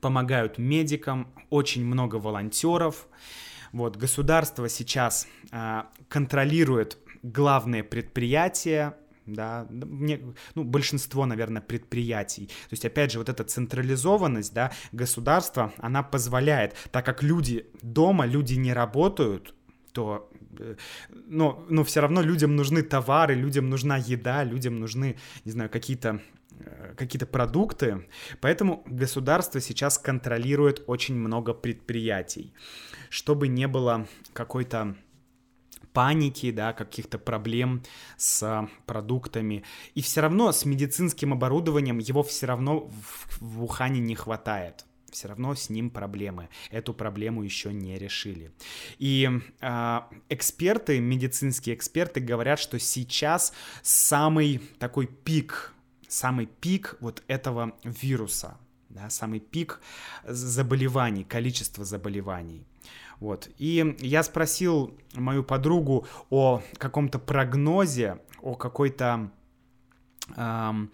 помогают 0.00 0.58
медикам, 0.58 1.32
очень 1.50 1.84
много 1.84 2.16
волонтеров. 2.16 3.08
Вот, 3.72 3.96
государство 3.96 4.68
сейчас 4.68 5.26
э, 5.52 5.82
контролирует 6.08 6.98
главные 7.22 7.84
предприятия, 7.84 8.96
да, 9.26 9.66
мне, 9.70 10.20
ну, 10.54 10.64
большинство, 10.64 11.26
наверное, 11.26 11.60
предприятий. 11.60 12.46
То 12.46 12.72
есть, 12.72 12.84
опять 12.84 13.12
же, 13.12 13.18
вот 13.18 13.28
эта 13.28 13.44
централизованность, 13.44 14.54
да, 14.54 14.72
государства, 14.92 15.72
она 15.78 16.02
позволяет, 16.02 16.74
так 16.90 17.04
как 17.04 17.22
люди 17.22 17.66
дома, 17.82 18.24
люди 18.24 18.54
не 18.54 18.72
работают, 18.72 19.54
то 19.92 20.30
э, 20.58 20.76
но, 21.10 21.64
но 21.68 21.84
все 21.84 22.00
равно 22.00 22.22
людям 22.22 22.56
нужны 22.56 22.82
товары, 22.82 23.34
людям 23.34 23.68
нужна 23.68 23.98
еда, 23.98 24.44
людям 24.44 24.80
нужны, 24.80 25.16
не 25.44 25.52
знаю, 25.52 25.70
какие-то 25.70 26.20
какие-то 26.96 27.26
продукты, 27.26 28.06
поэтому 28.40 28.82
государство 28.86 29.60
сейчас 29.60 29.98
контролирует 29.98 30.82
очень 30.86 31.14
много 31.14 31.54
предприятий, 31.54 32.52
чтобы 33.10 33.48
не 33.48 33.68
было 33.68 34.06
какой-то 34.32 34.96
паники, 35.92 36.50
да, 36.50 36.72
каких-то 36.72 37.18
проблем 37.18 37.82
с 38.16 38.68
продуктами. 38.86 39.64
И 39.94 40.02
все 40.02 40.20
равно 40.20 40.52
с 40.52 40.64
медицинским 40.64 41.32
оборудованием 41.32 41.98
его 41.98 42.22
все 42.22 42.46
равно 42.46 42.88
в, 42.88 43.40
в 43.40 43.64
Ухане 43.64 44.00
не 44.00 44.14
хватает 44.14 44.84
все 45.10 45.28
равно 45.28 45.54
с 45.54 45.70
ним 45.70 45.90
проблемы. 45.90 46.48
Эту 46.70 46.94
проблему 46.94 47.42
еще 47.42 47.72
не 47.72 47.98
решили. 47.98 48.52
И 48.98 49.28
э, 49.60 50.00
эксперты, 50.28 51.00
медицинские 51.00 51.74
эксперты 51.74 52.20
говорят, 52.20 52.58
что 52.58 52.78
сейчас 52.78 53.52
самый 53.82 54.60
такой 54.78 55.06
пик, 55.06 55.74
самый 56.08 56.46
пик 56.46 56.96
вот 57.00 57.22
этого 57.28 57.74
вируса, 57.84 58.56
да, 58.88 59.10
самый 59.10 59.40
пик 59.40 59.80
заболеваний, 60.24 61.24
количество 61.24 61.84
заболеваний. 61.84 62.66
Вот. 63.20 63.48
И 63.58 63.96
я 64.00 64.22
спросил 64.22 64.96
мою 65.14 65.42
подругу 65.42 66.06
о 66.30 66.62
каком-то 66.78 67.18
прогнозе, 67.18 68.20
о 68.40 68.54
какой-то... 68.54 69.30
Эм, 70.36 70.92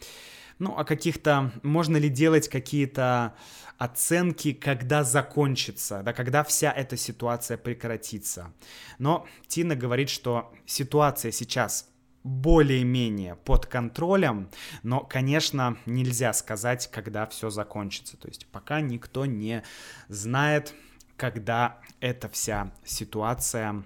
ну, 0.59 0.77
о 0.77 0.85
каких-то... 0.85 1.53
Можно 1.62 1.98
ли 1.98 2.09
делать 2.09 2.48
какие-то 2.48 3.35
оценки, 3.77 4.53
когда 4.53 5.05
закончится, 5.05 6.03
да, 6.03 6.12
когда 6.12 6.44
вся 6.44 6.72
эта 6.72 6.96
ситуация 6.96 7.57
прекратится. 7.59 8.53
Но 8.98 9.27
Тина 9.48 9.74
говорит, 9.77 10.09
что 10.09 10.53
ситуация 10.64 11.33
сейчас 11.33 11.90
более-менее 12.24 13.37
под 13.37 13.66
контролем, 13.66 14.48
но, 14.82 15.00
конечно, 15.00 15.76
нельзя 15.87 16.32
сказать, 16.32 16.90
когда 16.90 17.26
все 17.26 17.50
закончится. 17.50 18.16
То 18.16 18.28
есть 18.28 18.46
пока 18.46 18.80
никто 18.80 19.26
не 19.26 19.62
знает, 20.08 20.74
когда 21.16 21.80
эта 22.00 22.28
вся 22.28 22.72
ситуация 22.84 23.84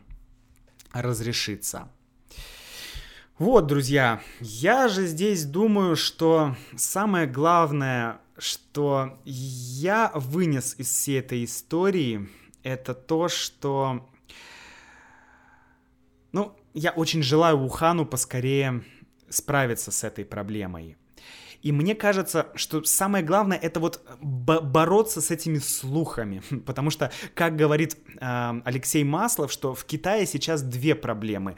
разрешится. 0.93 1.91
Вот, 3.39 3.67
друзья, 3.67 4.23
я 4.41 4.89
же 4.89 5.07
здесь 5.07 5.45
думаю, 5.45 5.95
что 5.97 6.57
самое 6.77 7.27
главное, 7.27 8.21
что 8.37 9.21
я 9.25 10.11
вынес 10.15 10.75
из 10.79 10.89
всей 10.89 11.21
этой 11.21 11.45
истории, 11.45 12.29
это 12.63 12.95
то, 12.95 13.29
что... 13.29 14.09
Я 16.75 16.91
очень 16.93 17.23
желаю 17.23 17.59
Ухану 17.61 18.07
поскорее 18.07 18.85
справиться 19.29 19.91
с 19.91 20.05
этой 20.05 20.25
проблемой. 20.25 20.97
И 21.63 21.73
мне 21.73 21.95
кажется, 21.95 22.49
что 22.55 22.85
самое 22.85 23.25
главное 23.25 23.59
это 23.59 23.81
вот 23.81 24.01
бороться 24.21 25.21
с 25.21 25.31
этими 25.31 25.59
слухами, 25.59 26.43
потому 26.67 26.91
что, 26.91 27.11
как 27.35 27.57
говорит 27.57 27.97
э, 28.21 28.61
Алексей 28.65 29.05
Маслов, 29.05 29.51
что 29.51 29.75
в 29.75 29.85
Китае 29.85 30.27
сейчас 30.27 30.63
две 30.63 30.95
проблемы. 30.95 31.57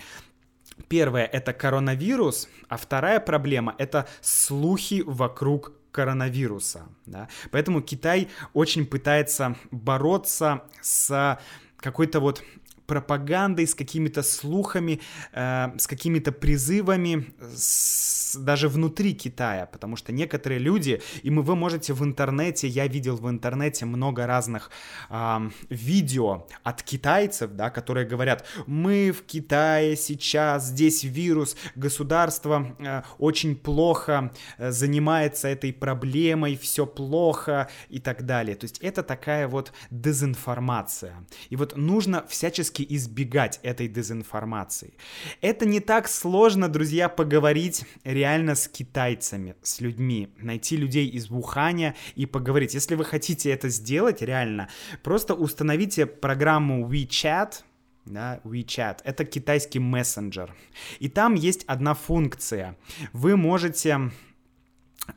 Первая 0.88 1.26
это 1.26 1.52
коронавирус, 1.52 2.48
а 2.68 2.78
вторая 2.78 3.20
проблема 3.20 3.74
это 3.76 4.08
слухи 4.22 5.02
вокруг 5.06 5.74
коронавируса. 5.92 6.88
Да? 7.04 7.28
Поэтому 7.50 7.82
Китай 7.82 8.28
очень 8.54 8.86
пытается 8.86 9.56
бороться 9.70 10.62
с 10.80 11.38
какой-то 11.76 12.20
вот 12.20 12.42
пропагандой, 12.90 13.66
с 13.66 13.74
какими-то 13.76 14.22
слухами, 14.24 15.00
э, 15.32 15.78
с 15.78 15.86
какими-то 15.86 16.32
призывами, 16.32 17.32
с, 17.54 18.34
даже 18.36 18.68
внутри 18.68 19.14
Китая, 19.14 19.66
потому 19.66 19.94
что 19.94 20.12
некоторые 20.12 20.58
люди, 20.58 21.00
и 21.22 21.30
вы 21.30 21.54
можете 21.54 21.92
в 21.92 22.02
интернете, 22.02 22.66
я 22.66 22.88
видел 22.88 23.16
в 23.16 23.28
интернете 23.30 23.86
много 23.86 24.26
разных 24.26 24.70
э, 25.08 25.50
видео 25.68 26.48
от 26.64 26.82
китайцев, 26.82 27.52
да, 27.52 27.70
которые 27.70 28.06
говорят, 28.06 28.44
мы 28.66 29.12
в 29.12 29.22
Китае 29.22 29.96
сейчас, 29.96 30.66
здесь 30.66 31.04
вирус, 31.04 31.56
государство 31.76 32.74
э, 32.80 33.02
очень 33.18 33.54
плохо 33.54 34.32
э, 34.58 34.72
занимается 34.72 35.46
этой 35.46 35.72
проблемой, 35.72 36.56
все 36.56 36.86
плохо 36.86 37.68
и 37.88 38.00
так 38.00 38.26
далее. 38.26 38.56
То 38.56 38.64
есть 38.64 38.78
это 38.78 39.04
такая 39.04 39.46
вот 39.46 39.72
дезинформация. 39.90 41.14
И 41.50 41.56
вот 41.56 41.76
нужно 41.76 42.24
всячески 42.28 42.79
всячески 42.80 42.96
избегать 42.96 43.60
этой 43.62 43.88
дезинформации. 43.88 44.94
Это 45.40 45.66
не 45.66 45.80
так 45.80 46.08
сложно, 46.08 46.68
друзья, 46.68 47.08
поговорить 47.08 47.84
реально 48.04 48.54
с 48.54 48.68
китайцами, 48.68 49.54
с 49.62 49.80
людьми, 49.80 50.28
найти 50.38 50.76
людей 50.76 51.08
из 51.08 51.30
Вуханя 51.30 51.94
и 52.16 52.26
поговорить. 52.26 52.74
Если 52.74 52.96
вы 52.96 53.04
хотите 53.04 53.50
это 53.50 53.68
сделать 53.68 54.22
реально, 54.22 54.68
просто 55.02 55.34
установите 55.34 56.06
программу 56.06 56.88
WeChat, 56.88 57.62
да, 58.06 58.40
WeChat. 58.44 59.00
Это 59.04 59.24
китайский 59.24 59.80
мессенджер. 59.80 60.54
И 61.00 61.08
там 61.08 61.34
есть 61.34 61.64
одна 61.66 61.94
функция. 61.94 62.74
Вы 63.12 63.36
можете 63.36 64.10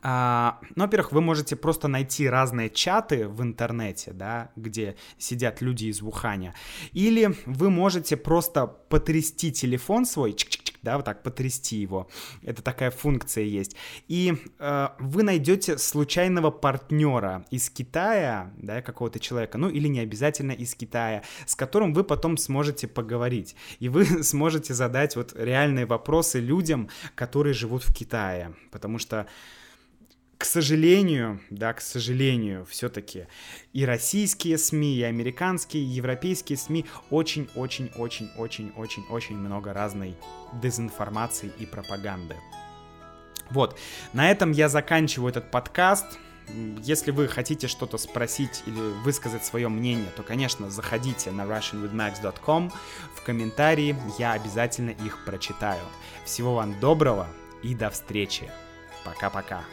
а, 0.02 0.58
ну, 0.74 0.84
во-первых, 0.84 1.12
вы 1.12 1.20
можете 1.20 1.56
просто 1.56 1.88
найти 1.88 2.28
разные 2.28 2.70
чаты 2.70 3.28
в 3.28 3.42
интернете, 3.42 4.12
да, 4.12 4.50
где 4.56 4.96
сидят 5.18 5.60
люди 5.60 5.86
из 5.86 6.00
Вуханя, 6.00 6.54
или 6.92 7.34
вы 7.46 7.70
можете 7.70 8.16
просто 8.16 8.66
потрясти 8.66 9.52
телефон 9.52 10.04
свой, 10.06 10.32
чик-чик-чик, 10.32 10.74
да, 10.82 10.96
вот 10.96 11.04
так 11.04 11.22
потрясти 11.22 11.76
его. 11.76 12.08
Это 12.42 12.62
такая 12.62 12.90
функция 12.90 13.44
есть. 13.44 13.76
И 14.06 14.34
э, 14.58 14.88
вы 14.98 15.22
найдете 15.22 15.78
случайного 15.78 16.50
партнера 16.50 17.44
из 17.50 17.70
Китая, 17.70 18.52
да, 18.58 18.82
какого-то 18.82 19.18
человека, 19.18 19.58
ну 19.58 19.68
или 19.68 19.88
не 19.88 20.00
обязательно 20.00 20.52
из 20.52 20.74
Китая, 20.74 21.22
с 21.46 21.54
которым 21.54 21.94
вы 21.94 22.04
потом 22.04 22.36
сможете 22.36 22.86
поговорить. 22.86 23.56
И 23.78 23.88
вы 23.88 24.04
сможете 24.22 24.74
задать 24.74 25.16
вот 25.16 25.32
реальные 25.34 25.86
вопросы 25.86 26.40
людям, 26.40 26.90
которые 27.14 27.54
живут 27.54 27.84
в 27.84 27.94
Китае. 27.94 28.54
Потому 28.70 28.98
что 28.98 29.26
к 30.44 30.46
сожалению, 30.46 31.40
да, 31.48 31.72
к 31.72 31.80
сожалению, 31.80 32.66
все-таки 32.66 33.28
и 33.72 33.86
российские 33.86 34.58
СМИ, 34.58 34.96
и 34.96 35.02
американские, 35.02 35.82
и 35.82 35.86
европейские 35.86 36.58
СМИ 36.58 36.84
очень-очень-очень-очень-очень 37.08 39.38
много 39.38 39.72
разной 39.72 40.14
дезинформации 40.60 41.50
и 41.58 41.64
пропаганды. 41.64 42.36
Вот, 43.48 43.78
на 44.12 44.30
этом 44.30 44.52
я 44.52 44.68
заканчиваю 44.68 45.30
этот 45.30 45.50
подкаст. 45.50 46.18
Если 46.82 47.10
вы 47.10 47.26
хотите 47.26 47.66
что-то 47.66 47.96
спросить 47.96 48.64
или 48.66 49.02
высказать 49.02 49.46
свое 49.46 49.70
мнение, 49.70 50.10
то, 50.14 50.22
конечно, 50.22 50.68
заходите 50.68 51.30
на 51.30 51.44
russianwithmax.com 51.44 52.70
в 53.14 53.22
комментарии, 53.22 53.96
я 54.18 54.32
обязательно 54.32 54.90
их 54.90 55.24
прочитаю. 55.24 55.80
Всего 56.26 56.56
вам 56.56 56.78
доброго 56.80 57.26
и 57.62 57.74
до 57.74 57.88
встречи. 57.88 58.50
Пока-пока. 59.06 59.64